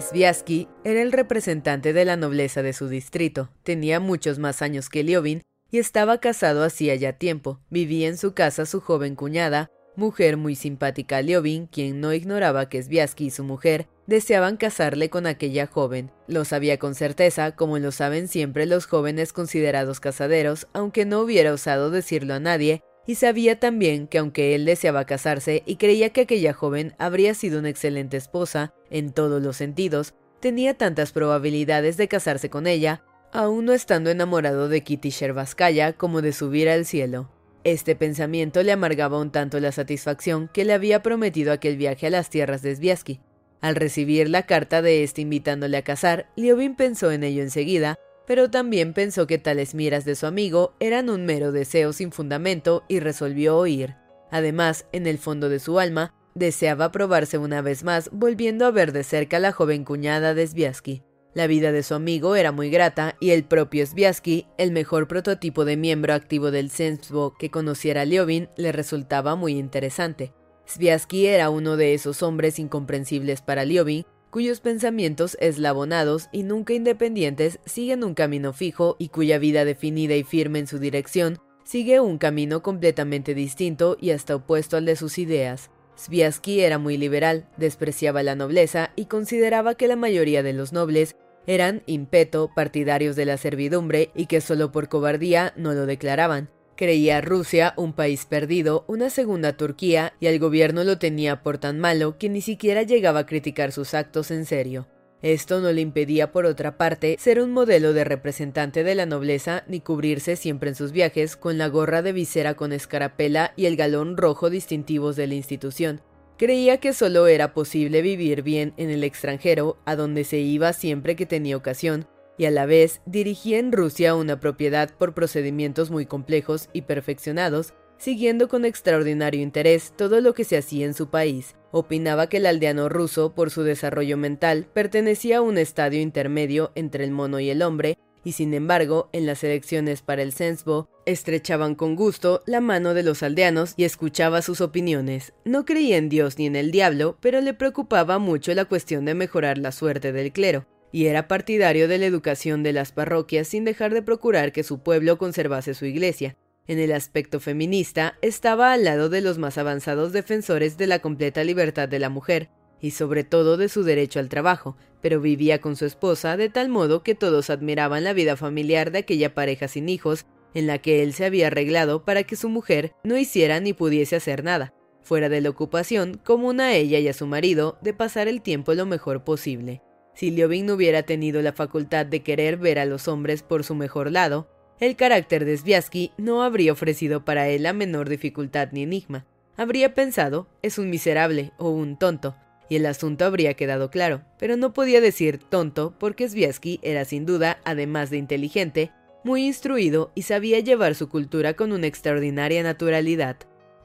Sviasky 0.00 0.68
era 0.84 1.02
el 1.02 1.12
representante 1.12 1.92
de 1.92 2.04
la 2.04 2.16
nobleza 2.16 2.62
de 2.62 2.72
su 2.72 2.88
distrito, 2.88 3.50
tenía 3.62 4.00
muchos 4.00 4.38
más 4.38 4.62
años 4.62 4.88
que 4.88 5.02
Liovin 5.02 5.42
y 5.70 5.78
estaba 5.78 6.18
casado 6.18 6.64
hacía 6.64 6.94
ya 6.94 7.14
tiempo. 7.14 7.60
Vivía 7.70 8.08
en 8.08 8.16
su 8.16 8.34
casa 8.34 8.66
su 8.66 8.80
joven 8.80 9.14
cuñada, 9.14 9.70
mujer 9.96 10.36
muy 10.36 10.54
simpática 10.54 11.22
Liobin, 11.22 11.66
quien 11.66 12.00
no 12.00 12.12
ignoraba 12.12 12.68
que 12.68 12.82
Sviatsky 12.82 13.26
y 13.26 13.30
su 13.30 13.44
mujer 13.44 13.88
deseaban 14.06 14.56
casarle 14.56 15.10
con 15.10 15.26
aquella 15.26 15.66
joven. 15.66 16.10
Lo 16.26 16.44
sabía 16.44 16.78
con 16.78 16.94
certeza, 16.94 17.54
como 17.54 17.78
lo 17.78 17.92
saben 17.92 18.28
siempre 18.28 18.64
los 18.64 18.86
jóvenes 18.86 19.32
considerados 19.32 20.00
casaderos, 20.00 20.66
aunque 20.72 21.04
no 21.04 21.20
hubiera 21.20 21.52
osado 21.52 21.90
decirlo 21.90 22.34
a 22.34 22.40
nadie, 22.40 22.82
y 23.06 23.16
sabía 23.16 23.58
también 23.58 24.06
que 24.06 24.18
aunque 24.18 24.54
él 24.54 24.64
deseaba 24.64 25.04
casarse 25.04 25.62
y 25.66 25.76
creía 25.76 26.10
que 26.10 26.22
aquella 26.22 26.52
joven 26.52 26.94
habría 26.98 27.34
sido 27.34 27.58
una 27.58 27.70
excelente 27.70 28.16
esposa 28.16 28.72
en 28.90 29.12
todos 29.12 29.42
los 29.42 29.56
sentidos, 29.56 30.14
tenía 30.40 30.74
tantas 30.74 31.12
probabilidades 31.12 31.96
de 31.96 32.08
casarse 32.08 32.50
con 32.50 32.66
ella, 32.66 33.02
aún 33.32 33.66
no 33.66 33.72
estando 33.72 34.10
enamorado 34.10 34.68
de 34.68 34.82
Kitty 34.82 35.10
Sherbaskaya 35.10 35.92
como 35.92 36.22
de 36.22 36.32
subir 36.32 36.68
al 36.68 36.84
cielo. 36.86 37.30
Este 37.64 37.96
pensamiento 37.96 38.62
le 38.62 38.72
amargaba 38.72 39.20
un 39.20 39.30
tanto 39.30 39.60
la 39.60 39.72
satisfacción 39.72 40.48
que 40.52 40.64
le 40.64 40.72
había 40.72 41.02
prometido 41.02 41.52
aquel 41.52 41.76
viaje 41.76 42.06
a 42.06 42.10
las 42.10 42.30
tierras 42.30 42.62
de 42.62 42.74
Sviasky. 42.74 43.20
Al 43.60 43.74
recibir 43.74 44.30
la 44.30 44.44
carta 44.44 44.82
de 44.82 45.02
este 45.02 45.22
invitándole 45.22 45.76
a 45.76 45.82
casar, 45.82 46.30
Liobin 46.36 46.76
pensó 46.76 47.10
en 47.10 47.24
ello 47.24 47.42
enseguida, 47.42 47.98
pero 48.26 48.50
también 48.50 48.92
pensó 48.92 49.26
que 49.26 49.38
tales 49.38 49.74
miras 49.74 50.04
de 50.04 50.14
su 50.14 50.26
amigo 50.26 50.74
eran 50.80 51.10
un 51.10 51.26
mero 51.26 51.50
deseo 51.50 51.92
sin 51.92 52.12
fundamento 52.12 52.84
y 52.86 53.00
resolvió 53.00 53.56
oír. 53.56 53.96
Además, 54.30 54.86
en 54.92 55.06
el 55.06 55.18
fondo 55.18 55.48
de 55.48 55.58
su 55.58 55.80
alma, 55.80 56.14
deseaba 56.34 56.92
probarse 56.92 57.38
una 57.38 57.62
vez 57.62 57.82
más 57.82 58.10
volviendo 58.12 58.66
a 58.66 58.70
ver 58.70 58.92
de 58.92 59.02
cerca 59.02 59.38
a 59.38 59.40
la 59.40 59.52
joven 59.52 59.84
cuñada 59.84 60.34
de 60.34 60.46
Sviasky. 60.46 61.02
La 61.34 61.46
vida 61.46 61.72
de 61.72 61.82
su 61.82 61.94
amigo 61.94 62.36
era 62.36 62.52
muy 62.52 62.70
grata 62.70 63.16
y 63.20 63.30
el 63.30 63.44
propio 63.44 63.86
Sviasky, 63.86 64.46
el 64.56 64.72
mejor 64.72 65.08
prototipo 65.08 65.64
de 65.64 65.76
miembro 65.76 66.14
activo 66.14 66.50
del 66.50 66.70
Sensbo 66.70 67.34
que 67.38 67.50
conociera 67.50 68.04
Liobin, 68.04 68.48
le 68.56 68.72
resultaba 68.72 69.36
muy 69.36 69.52
interesante. 69.58 70.32
Sviasky 70.66 71.26
era 71.26 71.50
uno 71.50 71.76
de 71.76 71.94
esos 71.94 72.22
hombres 72.22 72.58
incomprensibles 72.58 73.42
para 73.42 73.64
Liobin, 73.64 74.04
cuyos 74.30 74.60
pensamientos 74.60 75.36
eslabonados 75.40 76.28
y 76.32 76.42
nunca 76.42 76.74
independientes 76.74 77.60
siguen 77.64 78.04
un 78.04 78.14
camino 78.14 78.52
fijo 78.52 78.96
y 78.98 79.08
cuya 79.08 79.38
vida 79.38 79.64
definida 79.64 80.16
y 80.16 80.24
firme 80.24 80.58
en 80.58 80.66
su 80.66 80.78
dirección 80.78 81.38
sigue 81.64 82.00
un 82.00 82.16
camino 82.16 82.62
completamente 82.62 83.34
distinto 83.34 83.98
y 84.00 84.10
hasta 84.10 84.36
opuesto 84.36 84.78
al 84.78 84.86
de 84.86 84.96
sus 84.96 85.18
ideas. 85.18 85.70
Sviasky 85.98 86.60
era 86.60 86.78
muy 86.78 86.96
liberal, 86.96 87.46
despreciaba 87.56 88.22
la 88.22 88.36
nobleza 88.36 88.92
y 88.94 89.06
consideraba 89.06 89.74
que 89.74 89.88
la 89.88 89.96
mayoría 89.96 90.42
de 90.42 90.52
los 90.52 90.72
nobles 90.72 91.16
eran 91.46 91.82
impeto 91.86 92.50
partidarios 92.54 93.16
de 93.16 93.24
la 93.24 93.36
servidumbre 93.36 94.10
y 94.14 94.26
que 94.26 94.40
solo 94.40 94.70
por 94.70 94.88
cobardía 94.88 95.52
no 95.56 95.72
lo 95.72 95.86
declaraban. 95.86 96.50
Creía 96.76 97.16
a 97.16 97.20
Rusia 97.20 97.74
un 97.76 97.92
país 97.92 98.24
perdido, 98.26 98.84
una 98.86 99.10
segunda 99.10 99.56
Turquía, 99.56 100.12
y 100.20 100.28
al 100.28 100.38
gobierno 100.38 100.84
lo 100.84 100.98
tenía 100.98 101.42
por 101.42 101.58
tan 101.58 101.80
malo 101.80 102.18
que 102.18 102.28
ni 102.28 102.40
siquiera 102.40 102.84
llegaba 102.84 103.20
a 103.20 103.26
criticar 103.26 103.72
sus 103.72 103.94
actos 103.94 104.30
en 104.30 104.46
serio. 104.46 104.86
Esto 105.20 105.60
no 105.60 105.72
le 105.72 105.80
impedía, 105.80 106.30
por 106.30 106.46
otra 106.46 106.76
parte, 106.76 107.16
ser 107.18 107.40
un 107.40 107.50
modelo 107.50 107.92
de 107.92 108.04
representante 108.04 108.84
de 108.84 108.94
la 108.94 109.04
nobleza 109.04 109.64
ni 109.66 109.80
cubrirse 109.80 110.36
siempre 110.36 110.68
en 110.68 110.76
sus 110.76 110.92
viajes 110.92 111.36
con 111.36 111.58
la 111.58 111.66
gorra 111.66 112.02
de 112.02 112.12
visera 112.12 112.54
con 112.54 112.72
escarapela 112.72 113.52
y 113.56 113.66
el 113.66 113.74
galón 113.74 114.16
rojo 114.16 114.48
distintivos 114.48 115.16
de 115.16 115.26
la 115.26 115.34
institución. 115.34 116.00
Creía 116.36 116.78
que 116.78 116.92
solo 116.92 117.26
era 117.26 117.52
posible 117.52 118.00
vivir 118.00 118.42
bien 118.42 118.74
en 118.76 118.90
el 118.90 119.02
extranjero, 119.02 119.76
a 119.84 119.96
donde 119.96 120.22
se 120.22 120.38
iba 120.38 120.72
siempre 120.72 121.16
que 121.16 121.26
tenía 121.26 121.56
ocasión, 121.56 122.06
y 122.36 122.44
a 122.44 122.52
la 122.52 122.64
vez 122.64 123.00
dirigía 123.04 123.58
en 123.58 123.72
Rusia 123.72 124.14
una 124.14 124.38
propiedad 124.38 124.94
por 124.96 125.14
procedimientos 125.14 125.90
muy 125.90 126.06
complejos 126.06 126.68
y 126.72 126.82
perfeccionados, 126.82 127.74
siguiendo 127.96 128.46
con 128.46 128.64
extraordinario 128.64 129.42
interés 129.42 129.92
todo 129.96 130.20
lo 130.20 130.32
que 130.32 130.44
se 130.44 130.56
hacía 130.56 130.86
en 130.86 130.94
su 130.94 131.10
país. 131.10 131.56
Opinaba 131.70 132.28
que 132.28 132.38
el 132.38 132.46
aldeano 132.46 132.88
ruso, 132.88 133.34
por 133.34 133.50
su 133.50 133.62
desarrollo 133.62 134.16
mental, 134.16 134.66
pertenecía 134.72 135.38
a 135.38 135.42
un 135.42 135.58
estadio 135.58 136.00
intermedio 136.00 136.72
entre 136.74 137.04
el 137.04 137.10
mono 137.10 137.40
y 137.40 137.50
el 137.50 137.62
hombre, 137.62 137.98
y 138.24 138.32
sin 138.32 138.54
embargo, 138.54 139.08
en 139.12 139.26
las 139.26 139.44
elecciones 139.44 140.02
para 140.02 140.22
el 140.22 140.32
Sensbo, 140.32 140.88
estrechaban 141.06 141.74
con 141.74 141.94
gusto 141.94 142.42
la 142.46 142.60
mano 142.60 142.94
de 142.94 143.02
los 143.02 143.22
aldeanos 143.22 143.74
y 143.76 143.84
escuchaba 143.84 144.42
sus 144.42 144.60
opiniones. 144.60 145.32
No 145.44 145.64
creía 145.64 145.96
en 145.96 146.08
Dios 146.08 146.38
ni 146.38 146.46
en 146.46 146.56
el 146.56 146.70
diablo, 146.70 147.16
pero 147.20 147.40
le 147.40 147.54
preocupaba 147.54 148.18
mucho 148.18 148.54
la 148.54 148.64
cuestión 148.64 149.04
de 149.04 149.14
mejorar 149.14 149.58
la 149.58 149.72
suerte 149.72 150.12
del 150.12 150.32
clero 150.32 150.66
y 150.92 151.06
era 151.06 151.28
partidario 151.28 151.88
de 151.88 151.98
la 151.98 152.06
educación 152.06 152.62
de 152.62 152.72
las 152.72 152.92
parroquias 152.92 153.48
sin 153.48 153.64
dejar 153.64 153.92
de 153.92 154.02
procurar 154.02 154.52
que 154.52 154.62
su 154.62 154.80
pueblo 154.82 155.18
conservase 155.18 155.74
su 155.74 155.84
iglesia. 155.84 156.36
En 156.68 156.78
el 156.78 156.92
aspecto 156.92 157.40
feminista, 157.40 158.18
estaba 158.20 158.74
al 158.74 158.84
lado 158.84 159.08
de 159.08 159.22
los 159.22 159.38
más 159.38 159.56
avanzados 159.56 160.12
defensores 160.12 160.76
de 160.76 160.86
la 160.86 160.98
completa 160.98 161.42
libertad 161.42 161.88
de 161.88 161.98
la 161.98 162.10
mujer, 162.10 162.50
y 162.78 162.90
sobre 162.90 163.24
todo 163.24 163.56
de 163.56 163.70
su 163.70 163.84
derecho 163.84 164.20
al 164.20 164.28
trabajo, 164.28 164.76
pero 165.00 165.18
vivía 165.18 165.62
con 165.62 165.76
su 165.76 165.86
esposa 165.86 166.36
de 166.36 166.50
tal 166.50 166.68
modo 166.68 167.02
que 167.02 167.14
todos 167.14 167.48
admiraban 167.48 168.04
la 168.04 168.12
vida 168.12 168.36
familiar 168.36 168.90
de 168.90 168.98
aquella 168.98 169.34
pareja 169.34 169.66
sin 169.66 169.88
hijos, 169.88 170.26
en 170.52 170.66
la 170.66 170.78
que 170.78 171.02
él 171.02 171.14
se 171.14 171.24
había 171.24 171.46
arreglado 171.46 172.04
para 172.04 172.24
que 172.24 172.36
su 172.36 172.50
mujer 172.50 172.92
no 173.02 173.16
hiciera 173.16 173.60
ni 173.60 173.72
pudiese 173.72 174.16
hacer 174.16 174.44
nada, 174.44 174.74
fuera 175.00 175.30
de 175.30 175.40
la 175.40 175.48
ocupación 175.48 176.20
común 176.22 176.60
a 176.60 176.74
ella 176.74 176.98
y 176.98 177.08
a 177.08 177.14
su 177.14 177.26
marido 177.26 177.78
de 177.80 177.94
pasar 177.94 178.28
el 178.28 178.42
tiempo 178.42 178.74
lo 178.74 178.84
mejor 178.84 179.24
posible. 179.24 179.80
Si 180.14 180.30
Liobin 180.30 180.66
no 180.66 180.74
hubiera 180.74 181.02
tenido 181.04 181.40
la 181.40 181.52
facultad 181.52 182.04
de 182.04 182.22
querer 182.22 182.58
ver 182.58 182.78
a 182.78 182.84
los 182.84 183.08
hombres 183.08 183.42
por 183.42 183.64
su 183.64 183.74
mejor 183.74 184.10
lado, 184.10 184.48
el 184.80 184.96
carácter 184.96 185.44
de 185.44 185.56
Sviasky 185.56 186.12
no 186.16 186.42
habría 186.42 186.72
ofrecido 186.72 187.24
para 187.24 187.48
él 187.48 187.64
la 187.64 187.72
menor 187.72 188.08
dificultad 188.08 188.68
ni 188.72 188.82
enigma. 188.82 189.26
Habría 189.56 189.94
pensado, 189.94 190.46
es 190.62 190.78
un 190.78 190.88
miserable 190.88 191.52
o 191.58 191.70
un 191.70 191.98
tonto, 191.98 192.36
y 192.68 192.76
el 192.76 192.86
asunto 192.86 193.24
habría 193.24 193.54
quedado 193.54 193.90
claro, 193.90 194.22
pero 194.38 194.56
no 194.56 194.72
podía 194.72 195.00
decir 195.00 195.38
tonto 195.38 195.94
porque 195.98 196.28
Sviasky 196.28 196.78
era 196.82 197.04
sin 197.04 197.26
duda, 197.26 197.58
además 197.64 198.10
de 198.10 198.18
inteligente, 198.18 198.92
muy 199.24 199.46
instruido 199.46 200.12
y 200.14 200.22
sabía 200.22 200.60
llevar 200.60 200.94
su 200.94 201.08
cultura 201.08 201.54
con 201.54 201.72
una 201.72 201.86
extraordinaria 201.86 202.62
naturalidad. 202.62 203.36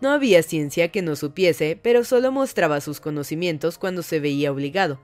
No 0.02 0.12
había 0.12 0.44
ciencia 0.44 0.90
que 0.90 1.02
no 1.02 1.16
supiese, 1.16 1.80
pero 1.82 2.04
solo 2.04 2.32
mostraba 2.32 2.82
sus 2.82 3.00
conocimientos 3.00 3.78
cuando 3.78 4.04
se 4.04 4.20
veía 4.20 4.52
obligado. 4.52 5.00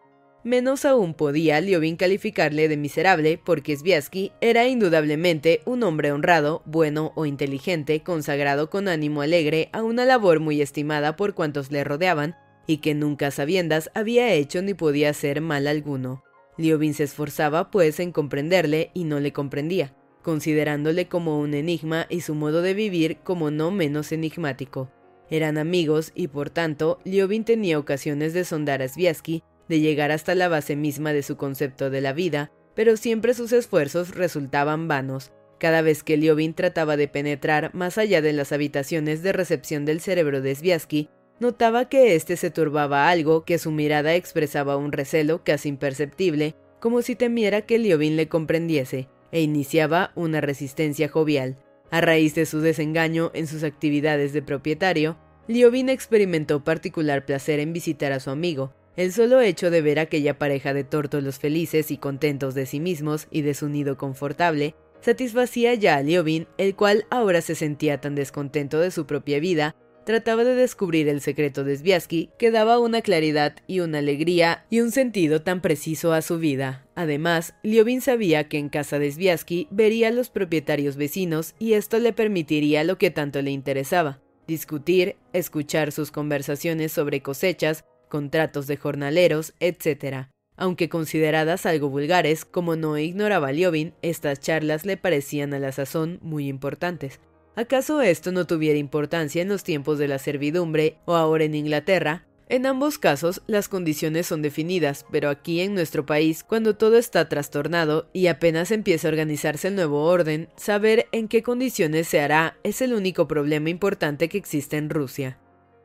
Menos 0.45 0.85
aún 0.85 1.13
podía 1.13 1.59
Liobin 1.59 1.97
calificarle 1.97 2.69
de 2.69 2.77
miserable 2.77 3.37
porque 3.43 3.75
Sviasky 3.75 4.31
era 4.39 4.69
indudablemente 4.69 5.61
un 5.65 5.83
hombre 5.83 6.13
honrado, 6.13 6.61
bueno 6.65 7.11
o 7.15 7.25
inteligente, 7.25 8.03
consagrado 8.03 8.69
con 8.69 8.87
ánimo 8.87 9.21
alegre 9.21 9.67
a 9.73 9.83
una 9.83 10.05
labor 10.05 10.39
muy 10.39 10.61
estimada 10.61 11.17
por 11.17 11.33
cuantos 11.33 11.71
le 11.71 11.83
rodeaban 11.83 12.37
y 12.67 12.77
que 12.77 12.95
nunca 12.95 13.31
sabiendas 13.31 13.91
había 13.95 14.31
hecho 14.31 14.61
ni 14.61 14.73
podía 14.73 15.09
hacer 15.09 15.41
mal 15.41 15.67
alguno. 15.67 16.23
Liobin 16.57 16.93
se 16.93 17.03
esforzaba 17.03 17.69
pues 17.69 17.99
en 17.99 18.13
comprenderle 18.13 18.91
y 18.93 19.03
no 19.03 19.19
le 19.19 19.33
comprendía, 19.33 19.93
considerándole 20.21 21.09
como 21.09 21.37
un 21.39 21.53
enigma 21.53 22.05
y 22.09 22.21
su 22.21 22.33
modo 22.33 22.61
de 22.61 22.73
vivir 22.73 23.17
como 23.25 23.51
no 23.51 23.71
menos 23.71 24.13
enigmático. 24.13 24.89
Eran 25.29 25.57
amigos 25.57 26.13
y 26.15 26.29
por 26.29 26.49
tanto 26.49 26.99
Liobin 27.03 27.43
tenía 27.43 27.77
ocasiones 27.77 28.33
de 28.33 28.45
sondar 28.45 28.81
a 28.81 28.87
Sviasky 28.87 29.43
de 29.69 29.79
llegar 29.79 30.11
hasta 30.11 30.35
la 30.35 30.49
base 30.49 30.75
misma 30.75 31.13
de 31.13 31.23
su 31.23 31.37
concepto 31.37 31.89
de 31.89 32.01
la 32.01 32.11
vida, 32.11 32.51
pero 32.75 32.97
siempre 32.97 33.33
sus 33.33 33.53
esfuerzos 33.53 34.15
resultaban 34.15 34.87
vanos. 34.87 35.31
Cada 35.59 35.81
vez 35.81 36.03
que 36.03 36.17
Liobin 36.17 36.53
trataba 36.53 36.97
de 36.97 37.07
penetrar 37.07 37.73
más 37.73 37.97
allá 37.97 38.21
de 38.21 38.33
las 38.33 38.51
habitaciones 38.51 39.21
de 39.23 39.33
recepción 39.33 39.85
del 39.85 40.01
cerebro 40.01 40.41
de 40.41 40.55
Sviasky, 40.55 41.09
notaba 41.39 41.87
que 41.87 42.15
éste 42.15 42.37
se 42.37 42.49
turbaba 42.49 43.09
algo, 43.09 43.43
que 43.45 43.59
su 43.59 43.71
mirada 43.71 44.15
expresaba 44.15 44.77
un 44.77 44.91
recelo 44.91 45.43
casi 45.43 45.69
imperceptible, 45.69 46.55
como 46.79 47.01
si 47.01 47.15
temiera 47.15 47.61
que 47.61 47.77
Liobin 47.77 48.15
le 48.15 48.27
comprendiese, 48.27 49.09
e 49.31 49.41
iniciaba 49.41 50.11
una 50.15 50.41
resistencia 50.41 51.09
jovial. 51.09 51.57
A 51.91 52.01
raíz 52.01 52.35
de 52.35 52.45
su 52.45 52.61
desengaño 52.61 53.31
en 53.33 53.47
sus 53.47 53.63
actividades 53.63 54.33
de 54.33 54.41
propietario, 54.41 55.17
Liobin 55.47 55.89
experimentó 55.89 56.63
particular 56.63 57.25
placer 57.25 57.59
en 57.59 57.73
visitar 57.73 58.11
a 58.11 58.19
su 58.19 58.29
amigo, 58.29 58.73
el 58.99 59.13
solo 59.13 59.39
hecho 59.39 59.71
de 59.71 59.81
ver 59.81 59.97
aquella 59.97 60.37
pareja 60.37 60.73
de 60.73 60.83
tórtolos 60.83 61.39
felices 61.39 61.89
y 61.89 61.95
contentos 61.97 62.53
de 62.53 62.65
sí 62.65 62.81
mismos 62.81 63.27
y 63.31 63.43
de 63.43 63.53
su 63.53 63.69
nido 63.69 63.97
confortable 63.97 64.75
satisfacía 64.99 65.73
ya 65.75 65.95
a 65.95 66.03
Liobin, 66.03 66.47
el 66.57 66.75
cual 66.75 67.05
ahora 67.09 67.39
se 67.39 67.55
sentía 67.55 68.01
tan 68.01 68.13
descontento 68.13 68.77
de 68.77 68.91
su 68.91 69.05
propia 69.05 69.39
vida, 69.39 69.73
trataba 70.05 70.43
de 70.43 70.53
descubrir 70.53 71.07
el 71.07 71.21
secreto 71.21 71.63
de 71.63 71.77
Sviasky, 71.77 72.31
que 72.37 72.51
daba 72.51 72.77
una 72.77 73.01
claridad 73.01 73.55
y 73.67 73.79
una 73.79 73.99
alegría 73.99 74.65
y 74.69 74.81
un 74.81 74.91
sentido 74.91 75.43
tan 75.43 75.61
preciso 75.61 76.11
a 76.11 76.21
su 76.21 76.37
vida. 76.37 76.85
Además, 76.95 77.53
Liobin 77.63 78.01
sabía 78.01 78.49
que 78.49 78.57
en 78.57 78.67
casa 78.67 78.99
de 78.99 79.09
Sviasky 79.09 79.69
vería 79.71 80.09
a 80.09 80.11
los 80.11 80.29
propietarios 80.29 80.97
vecinos 80.97 81.55
y 81.57 81.71
esto 81.71 81.99
le 81.99 82.11
permitiría 82.11 82.83
lo 82.83 82.97
que 82.97 83.11
tanto 83.11 83.41
le 83.41 83.51
interesaba, 83.51 84.19
discutir, 84.45 85.15
escuchar 85.31 85.93
sus 85.93 86.11
conversaciones 86.11 86.91
sobre 86.91 87.21
cosechas, 87.21 87.85
contratos 88.09 88.67
de 88.67 88.75
jornaleros, 88.75 89.53
etc. 89.59 90.27
Aunque 90.57 90.89
consideradas 90.89 91.65
algo 91.65 91.89
vulgares, 91.89 92.43
como 92.43 92.75
no 92.75 92.97
ignoraba 92.97 93.53
Liobin, 93.53 93.93
estas 94.01 94.41
charlas 94.41 94.85
le 94.85 94.97
parecían 94.97 95.53
a 95.53 95.59
la 95.59 95.71
sazón 95.71 96.19
muy 96.21 96.49
importantes. 96.49 97.21
¿Acaso 97.55 98.01
esto 98.01 98.31
no 98.31 98.45
tuviera 98.45 98.77
importancia 98.77 99.41
en 99.41 99.49
los 99.49 99.63
tiempos 99.63 99.99
de 99.99 100.07
la 100.07 100.19
servidumbre 100.19 100.97
o 101.05 101.15
ahora 101.15 101.45
en 101.45 101.55
Inglaterra? 101.55 102.25
En 102.51 102.65
ambos 102.65 102.97
casos, 102.97 103.43
las 103.45 103.69
condiciones 103.69 104.25
son 104.25 104.41
definidas, 104.41 105.05
pero 105.11 105.29
aquí 105.29 105.61
en 105.61 105.75
nuestro 105.75 106.05
país, 106.07 106.43
cuando 106.43 106.75
todo 106.75 106.97
está 106.97 107.29
trastornado 107.29 108.09
y 108.11 108.25
apenas 108.25 108.71
empieza 108.71 109.07
a 109.07 109.11
organizarse 109.11 109.67
el 109.67 109.75
nuevo 109.75 110.05
orden, 110.05 110.49
saber 110.55 111.07
en 111.11 111.27
qué 111.27 111.43
condiciones 111.43 112.07
se 112.07 112.21
hará 112.21 112.57
es 112.63 112.81
el 112.81 112.93
único 112.93 113.27
problema 113.27 113.69
importante 113.69 114.29
que 114.29 114.39
existe 114.39 114.77
en 114.77 114.89
Rusia. 114.89 115.37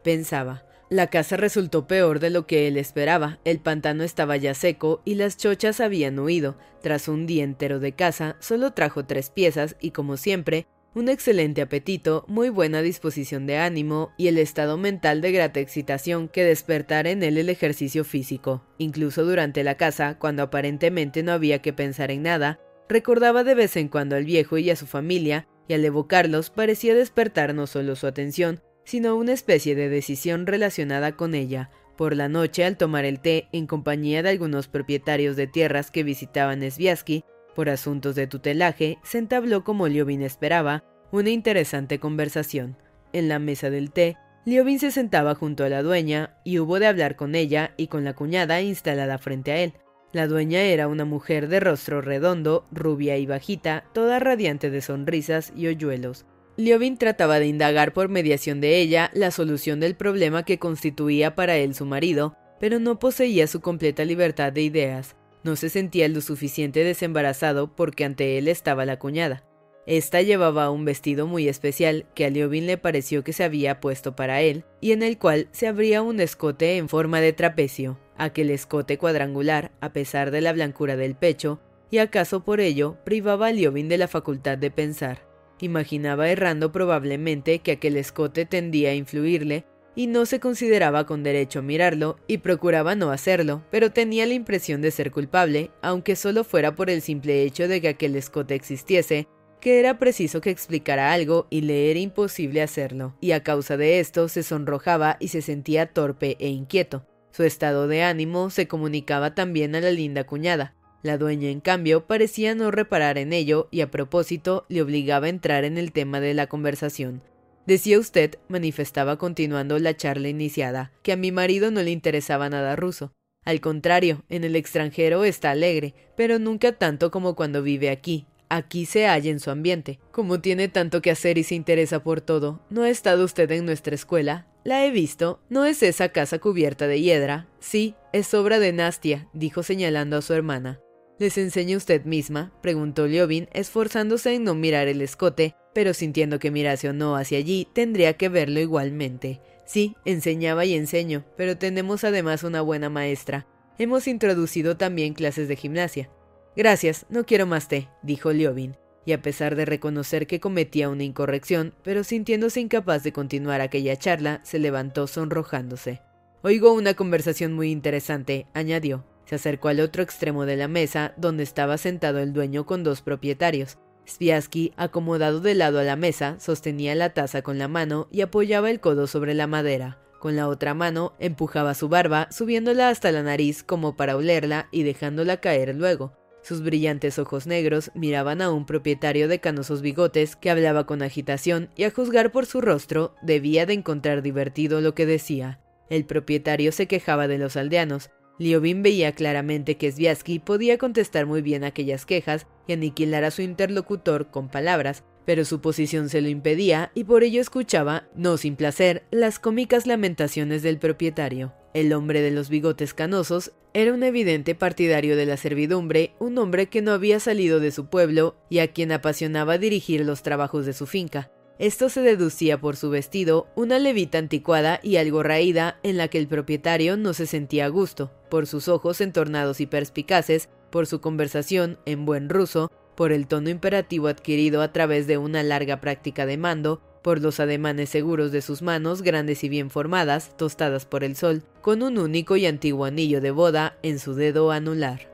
Pensaba. 0.02 0.64
La 0.90 1.06
casa 1.06 1.36
resultó 1.36 1.86
peor 1.86 2.20
de 2.20 2.30
lo 2.30 2.46
que 2.46 2.68
él 2.68 2.76
esperaba. 2.76 3.38
El 3.44 3.58
pantano 3.58 4.04
estaba 4.04 4.36
ya 4.36 4.54
seco 4.54 5.00
y 5.04 5.14
las 5.14 5.36
chochas 5.36 5.80
habían 5.80 6.18
huido. 6.18 6.56
Tras 6.82 7.08
un 7.08 7.26
día 7.26 7.42
entero 7.42 7.80
de 7.80 7.92
caza, 7.92 8.36
solo 8.38 8.72
trajo 8.72 9.06
tres 9.06 9.30
piezas 9.30 9.76
y, 9.80 9.92
como 9.92 10.16
siempre, 10.16 10.66
un 10.94 11.08
excelente 11.08 11.62
apetito, 11.62 12.24
muy 12.28 12.50
buena 12.50 12.80
disposición 12.80 13.46
de 13.46 13.56
ánimo 13.58 14.12
y 14.16 14.28
el 14.28 14.38
estado 14.38 14.76
mental 14.76 15.22
de 15.22 15.32
grata 15.32 15.58
excitación 15.58 16.28
que 16.28 16.44
despertara 16.44 17.10
en 17.10 17.22
él 17.24 17.38
el 17.38 17.48
ejercicio 17.48 18.04
físico. 18.04 18.64
Incluso 18.78 19.24
durante 19.24 19.64
la 19.64 19.76
caza, 19.76 20.18
cuando 20.18 20.44
aparentemente 20.44 21.22
no 21.24 21.32
había 21.32 21.60
que 21.60 21.72
pensar 21.72 22.12
en 22.12 22.22
nada, 22.22 22.60
recordaba 22.88 23.42
de 23.42 23.56
vez 23.56 23.76
en 23.76 23.88
cuando 23.88 24.14
al 24.14 24.24
viejo 24.24 24.58
y 24.58 24.70
a 24.70 24.76
su 24.76 24.86
familia, 24.86 25.48
y 25.66 25.74
al 25.74 25.84
evocarlos 25.84 26.50
parecía 26.50 26.94
despertar 26.94 27.54
no 27.54 27.66
solo 27.66 27.96
su 27.96 28.06
atención, 28.06 28.60
sino 28.84 29.16
una 29.16 29.32
especie 29.32 29.74
de 29.74 29.88
decisión 29.88 30.46
relacionada 30.46 31.12
con 31.16 31.34
ella. 31.34 31.70
Por 31.96 32.16
la 32.16 32.28
noche, 32.28 32.64
al 32.64 32.76
tomar 32.76 33.04
el 33.04 33.20
té 33.20 33.48
en 33.52 33.66
compañía 33.66 34.22
de 34.22 34.30
algunos 34.30 34.68
propietarios 34.68 35.36
de 35.36 35.46
tierras 35.46 35.90
que 35.90 36.02
visitaban 36.02 36.68
Sviasky, 36.68 37.24
por 37.54 37.68
asuntos 37.68 38.14
de 38.14 38.26
tutelaje, 38.26 38.98
se 39.04 39.18
entabló 39.18 39.62
como 39.64 39.88
Liobin 39.88 40.22
esperaba, 40.22 40.84
una 41.12 41.30
interesante 41.30 42.00
conversación. 42.00 42.76
En 43.12 43.28
la 43.28 43.38
mesa 43.38 43.70
del 43.70 43.92
té, 43.92 44.16
Liobin 44.44 44.78
se 44.78 44.90
sentaba 44.90 45.34
junto 45.34 45.64
a 45.64 45.68
la 45.68 45.82
dueña 45.82 46.36
y 46.44 46.58
hubo 46.58 46.80
de 46.80 46.86
hablar 46.86 47.16
con 47.16 47.34
ella 47.34 47.72
y 47.76 47.86
con 47.86 48.04
la 48.04 48.14
cuñada 48.14 48.60
instalada 48.60 49.18
frente 49.18 49.52
a 49.52 49.58
él. 49.58 49.74
La 50.12 50.26
dueña 50.26 50.60
era 50.62 50.86
una 50.86 51.04
mujer 51.04 51.48
de 51.48 51.60
rostro 51.60 52.00
redondo, 52.00 52.66
rubia 52.70 53.16
y 53.16 53.26
bajita, 53.26 53.84
toda 53.94 54.18
radiante 54.18 54.70
de 54.70 54.82
sonrisas 54.82 55.52
y 55.56 55.66
hoyuelos. 55.66 56.26
Liobin 56.56 56.98
trataba 56.98 57.40
de 57.40 57.48
indagar 57.48 57.92
por 57.92 58.08
mediación 58.08 58.60
de 58.60 58.78
ella 58.78 59.10
la 59.12 59.32
solución 59.32 59.80
del 59.80 59.96
problema 59.96 60.44
que 60.44 60.60
constituía 60.60 61.34
para 61.34 61.56
él 61.56 61.74
su 61.74 61.84
marido, 61.84 62.36
pero 62.60 62.78
no 62.78 63.00
poseía 63.00 63.48
su 63.48 63.60
completa 63.60 64.04
libertad 64.04 64.52
de 64.52 64.62
ideas. 64.62 65.16
No 65.42 65.56
se 65.56 65.68
sentía 65.68 66.08
lo 66.08 66.20
suficiente 66.20 66.84
desembarazado 66.84 67.74
porque 67.74 68.04
ante 68.04 68.38
él 68.38 68.46
estaba 68.46 68.84
la 68.84 69.00
cuñada. 69.00 69.44
Esta 69.86 70.22
llevaba 70.22 70.70
un 70.70 70.84
vestido 70.84 71.26
muy 71.26 71.48
especial 71.48 72.06
que 72.14 72.24
a 72.24 72.30
Liobin 72.30 72.66
le 72.66 72.78
pareció 72.78 73.24
que 73.24 73.32
se 73.32 73.44
había 73.44 73.80
puesto 73.80 74.16
para 74.16 74.40
él, 74.40 74.64
y 74.80 74.92
en 74.92 75.02
el 75.02 75.18
cual 75.18 75.48
se 75.50 75.66
abría 75.66 76.02
un 76.02 76.20
escote 76.20 76.78
en 76.78 76.88
forma 76.88 77.20
de 77.20 77.34
trapecio, 77.34 77.98
aquel 78.16 78.50
escote 78.50 78.96
cuadrangular, 78.96 79.72
a 79.80 79.92
pesar 79.92 80.30
de 80.30 80.40
la 80.40 80.52
blancura 80.52 80.96
del 80.96 81.16
pecho, 81.16 81.60
y 81.90 81.98
acaso 81.98 82.44
por 82.44 82.60
ello 82.60 82.96
privaba 83.04 83.48
a 83.48 83.52
Liobin 83.52 83.88
de 83.88 83.98
la 83.98 84.08
facultad 84.08 84.56
de 84.56 84.70
pensar. 84.70 85.33
Imaginaba 85.60 86.28
errando 86.28 86.72
probablemente 86.72 87.60
que 87.60 87.72
aquel 87.72 87.96
escote 87.96 88.44
tendía 88.44 88.90
a 88.90 88.94
influirle 88.94 89.64
y 89.94 90.08
no 90.08 90.26
se 90.26 90.40
consideraba 90.40 91.06
con 91.06 91.22
derecho 91.22 91.60
a 91.60 91.62
mirarlo 91.62 92.18
y 92.26 92.38
procuraba 92.38 92.94
no 92.94 93.10
hacerlo, 93.10 93.62
pero 93.70 93.92
tenía 93.92 94.26
la 94.26 94.34
impresión 94.34 94.82
de 94.82 94.90
ser 94.90 95.10
culpable, 95.10 95.70
aunque 95.82 96.16
solo 96.16 96.44
fuera 96.44 96.74
por 96.74 96.90
el 96.90 97.00
simple 97.00 97.42
hecho 97.42 97.68
de 97.68 97.80
que 97.80 97.88
aquel 97.88 98.16
escote 98.16 98.54
existiese, 98.54 99.28
que 99.60 99.78
era 99.78 99.98
preciso 99.98 100.40
que 100.40 100.50
explicara 100.50 101.12
algo 101.12 101.46
y 101.48 101.62
le 101.62 101.90
era 101.90 102.00
imposible 102.00 102.60
hacerlo, 102.60 103.16
y 103.20 103.32
a 103.32 103.42
causa 103.42 103.76
de 103.76 104.00
esto 104.00 104.28
se 104.28 104.42
sonrojaba 104.42 105.16
y 105.20 105.28
se 105.28 105.42
sentía 105.42 105.86
torpe 105.86 106.36
e 106.40 106.48
inquieto. 106.48 107.06
Su 107.30 107.44
estado 107.44 107.88
de 107.88 108.02
ánimo 108.02 108.50
se 108.50 108.68
comunicaba 108.68 109.34
también 109.34 109.74
a 109.74 109.80
la 109.80 109.90
linda 109.90 110.24
cuñada, 110.24 110.74
la 111.04 111.18
dueña, 111.18 111.50
en 111.50 111.60
cambio, 111.60 112.06
parecía 112.06 112.54
no 112.54 112.70
reparar 112.70 113.18
en 113.18 113.32
ello 113.32 113.68
y 113.70 113.82
a 113.82 113.90
propósito 113.90 114.64
le 114.68 114.82
obligaba 114.82 115.26
a 115.26 115.28
entrar 115.28 115.64
en 115.64 115.78
el 115.78 115.92
tema 115.92 116.18
de 116.18 116.32
la 116.32 116.46
conversación. 116.46 117.22
Decía 117.66 117.98
usted, 117.98 118.38
manifestaba 118.48 119.18
continuando 119.18 119.78
la 119.78 119.96
charla 119.96 120.28
iniciada, 120.28 120.92
que 121.02 121.12
a 121.12 121.16
mi 121.16 121.30
marido 121.30 121.70
no 121.70 121.82
le 121.82 121.90
interesaba 121.90 122.48
nada 122.48 122.74
ruso. 122.74 123.12
Al 123.44 123.60
contrario, 123.60 124.24
en 124.30 124.44
el 124.44 124.56
extranjero 124.56 125.24
está 125.24 125.50
alegre, 125.50 125.94
pero 126.16 126.38
nunca 126.38 126.72
tanto 126.72 127.10
como 127.10 127.36
cuando 127.36 127.62
vive 127.62 127.90
aquí. 127.90 128.26
Aquí 128.48 128.86
se 128.86 129.06
halla 129.06 129.30
en 129.30 129.40
su 129.40 129.50
ambiente. 129.50 129.98
Como 130.10 130.40
tiene 130.40 130.68
tanto 130.68 131.02
que 131.02 131.10
hacer 131.10 131.36
y 131.36 131.42
se 131.42 131.54
interesa 131.54 132.02
por 132.02 132.22
todo, 132.22 132.60
¿no 132.70 132.82
ha 132.82 132.88
estado 132.88 133.24
usted 133.24 133.50
en 133.50 133.66
nuestra 133.66 133.94
escuela? 133.94 134.46
La 134.64 134.86
he 134.86 134.90
visto. 134.90 135.40
¿No 135.50 135.66
es 135.66 135.82
esa 135.82 136.08
casa 136.10 136.38
cubierta 136.38 136.86
de 136.86 137.02
hiedra? 137.02 137.46
Sí, 137.60 137.94
es 138.14 138.32
obra 138.32 138.58
de 138.58 138.72
Nastia, 138.72 139.28
dijo 139.34 139.62
señalando 139.62 140.16
a 140.16 140.22
su 140.22 140.32
hermana. 140.32 140.80
¿Les 141.24 141.38
enseña 141.38 141.78
usted 141.78 142.04
misma? 142.04 142.52
preguntó 142.60 143.06
Liobin, 143.06 143.48
esforzándose 143.54 144.34
en 144.34 144.44
no 144.44 144.54
mirar 144.54 144.88
el 144.88 145.00
escote, 145.00 145.56
pero 145.72 145.94
sintiendo 145.94 146.38
que 146.38 146.50
mirase 146.50 146.90
o 146.90 146.92
no 146.92 147.16
hacia 147.16 147.38
allí, 147.38 147.66
tendría 147.72 148.18
que 148.18 148.28
verlo 148.28 148.60
igualmente. 148.60 149.40
Sí, 149.64 149.96
enseñaba 150.04 150.66
y 150.66 150.74
enseño, 150.74 151.24
pero 151.34 151.56
tenemos 151.56 152.04
además 152.04 152.44
una 152.44 152.60
buena 152.60 152.90
maestra. 152.90 153.46
Hemos 153.78 154.06
introducido 154.06 154.76
también 154.76 155.14
clases 155.14 155.48
de 155.48 155.56
gimnasia. 155.56 156.10
Gracias, 156.56 157.06
no 157.08 157.24
quiero 157.24 157.46
más 157.46 157.68
té, 157.68 157.88
dijo 158.02 158.30
Liobin, 158.30 158.76
y 159.06 159.12
a 159.12 159.22
pesar 159.22 159.56
de 159.56 159.64
reconocer 159.64 160.26
que 160.26 160.40
cometía 160.40 160.90
una 160.90 161.04
incorrección, 161.04 161.72
pero 161.82 162.04
sintiéndose 162.04 162.60
incapaz 162.60 163.02
de 163.02 163.14
continuar 163.14 163.62
aquella 163.62 163.96
charla, 163.96 164.42
se 164.44 164.58
levantó 164.58 165.06
sonrojándose. 165.06 166.02
Oigo 166.42 166.74
una 166.74 166.92
conversación 166.92 167.54
muy 167.54 167.70
interesante, 167.70 168.46
añadió. 168.52 169.06
Se 169.24 169.36
acercó 169.36 169.68
al 169.68 169.80
otro 169.80 170.02
extremo 170.02 170.46
de 170.46 170.56
la 170.56 170.68
mesa, 170.68 171.14
donde 171.16 171.42
estaba 171.42 171.78
sentado 171.78 172.18
el 172.18 172.32
dueño 172.32 172.66
con 172.66 172.84
dos 172.84 173.02
propietarios. 173.02 173.78
Spiaski, 174.06 174.72
acomodado 174.76 175.40
de 175.40 175.54
lado 175.54 175.78
a 175.78 175.82
la 175.82 175.96
mesa, 175.96 176.36
sostenía 176.38 176.94
la 176.94 177.14
taza 177.14 177.42
con 177.42 177.58
la 177.58 177.68
mano 177.68 178.08
y 178.10 178.20
apoyaba 178.20 178.70
el 178.70 178.80
codo 178.80 179.06
sobre 179.06 179.34
la 179.34 179.46
madera. 179.46 179.98
Con 180.18 180.36
la 180.36 180.48
otra 180.48 180.74
mano 180.74 181.12
empujaba 181.18 181.74
su 181.74 181.88
barba, 181.88 182.28
subiéndola 182.30 182.88
hasta 182.88 183.12
la 183.12 183.22
nariz 183.22 183.62
como 183.62 183.96
para 183.96 184.16
olerla 184.16 184.68
y 184.70 184.82
dejándola 184.82 185.38
caer 185.38 185.74
luego. 185.74 186.12
Sus 186.42 186.62
brillantes 186.62 187.18
ojos 187.18 187.46
negros 187.46 187.90
miraban 187.94 188.42
a 188.42 188.50
un 188.50 188.66
propietario 188.66 189.28
de 189.28 189.40
canosos 189.40 189.80
bigotes 189.80 190.36
que 190.36 190.50
hablaba 190.50 190.84
con 190.84 191.00
agitación 191.02 191.70
y 191.74 191.84
a 191.84 191.90
juzgar 191.90 192.32
por 192.32 192.44
su 192.44 192.60
rostro 192.60 193.14
debía 193.22 193.64
de 193.64 193.72
encontrar 193.72 194.20
divertido 194.20 194.82
lo 194.82 194.94
que 194.94 195.06
decía. 195.06 195.60
El 195.88 196.04
propietario 196.04 196.72
se 196.72 196.86
quejaba 196.86 197.28
de 197.28 197.38
los 197.38 197.56
aldeanos, 197.56 198.10
Liobin 198.38 198.82
veía 198.82 199.12
claramente 199.12 199.76
que 199.76 199.90
Sviatsky 199.90 200.40
podía 200.40 200.78
contestar 200.78 201.26
muy 201.26 201.42
bien 201.42 201.64
aquellas 201.64 202.04
quejas 202.04 202.46
y 202.66 202.72
aniquilar 202.72 203.24
a 203.24 203.30
su 203.30 203.42
interlocutor 203.42 204.30
con 204.30 204.48
palabras, 204.48 205.04
pero 205.24 205.44
su 205.44 205.60
posición 205.60 206.08
se 206.08 206.20
lo 206.20 206.28
impedía 206.28 206.90
y 206.94 207.04
por 207.04 207.22
ello 207.22 207.40
escuchaba, 207.40 208.08
no 208.14 208.36
sin 208.36 208.56
placer, 208.56 209.04
las 209.10 209.38
cómicas 209.38 209.86
lamentaciones 209.86 210.62
del 210.62 210.78
propietario. 210.78 211.54
El 211.74 211.92
hombre 211.92 212.22
de 212.22 212.30
los 212.30 212.48
bigotes 212.50 212.94
canosos 212.94 213.52
era 213.72 213.92
un 213.92 214.04
evidente 214.04 214.54
partidario 214.54 215.16
de 215.16 215.26
la 215.26 215.36
servidumbre, 215.36 216.14
un 216.20 216.38
hombre 216.38 216.68
que 216.68 216.82
no 216.82 216.92
había 216.92 217.18
salido 217.18 217.58
de 217.58 217.72
su 217.72 217.86
pueblo 217.86 218.36
y 218.48 218.60
a 218.60 218.68
quien 218.68 218.92
apasionaba 218.92 219.58
dirigir 219.58 220.04
los 220.04 220.22
trabajos 220.22 220.66
de 220.66 220.72
su 220.72 220.86
finca. 220.86 221.32
Esto 221.58 221.88
se 221.88 222.00
deducía 222.00 222.60
por 222.60 222.76
su 222.76 222.90
vestido, 222.90 223.46
una 223.54 223.78
levita 223.78 224.18
anticuada 224.18 224.80
y 224.82 224.96
algo 224.96 225.22
raída 225.22 225.78
en 225.84 225.96
la 225.96 226.08
que 226.08 226.18
el 226.18 226.26
propietario 226.26 226.96
no 226.96 227.14
se 227.14 227.26
sentía 227.26 227.66
a 227.66 227.68
gusto, 227.68 228.10
por 228.28 228.48
sus 228.48 228.66
ojos 228.66 229.00
entornados 229.00 229.60
y 229.60 229.66
perspicaces, 229.66 230.48
por 230.70 230.88
su 230.88 231.00
conversación 231.00 231.78
en 231.86 232.06
buen 232.06 232.28
ruso, 232.28 232.72
por 232.96 233.12
el 233.12 233.28
tono 233.28 233.50
imperativo 233.50 234.08
adquirido 234.08 234.62
a 234.62 234.72
través 234.72 235.06
de 235.06 235.16
una 235.16 235.44
larga 235.44 235.80
práctica 235.80 236.26
de 236.26 236.38
mando, 236.38 236.80
por 237.02 237.20
los 237.20 237.38
ademanes 237.38 237.90
seguros 237.90 238.32
de 238.32 238.42
sus 238.42 238.60
manos 238.60 239.02
grandes 239.02 239.44
y 239.44 239.48
bien 239.48 239.70
formadas, 239.70 240.36
tostadas 240.36 240.86
por 240.86 241.04
el 241.04 241.14
sol, 241.14 241.44
con 241.60 241.84
un 241.84 241.98
único 241.98 242.36
y 242.36 242.46
antiguo 242.46 242.84
anillo 242.84 243.20
de 243.20 243.30
boda 243.30 243.78
en 243.82 244.00
su 244.00 244.14
dedo 244.14 244.50
anular. 244.50 245.13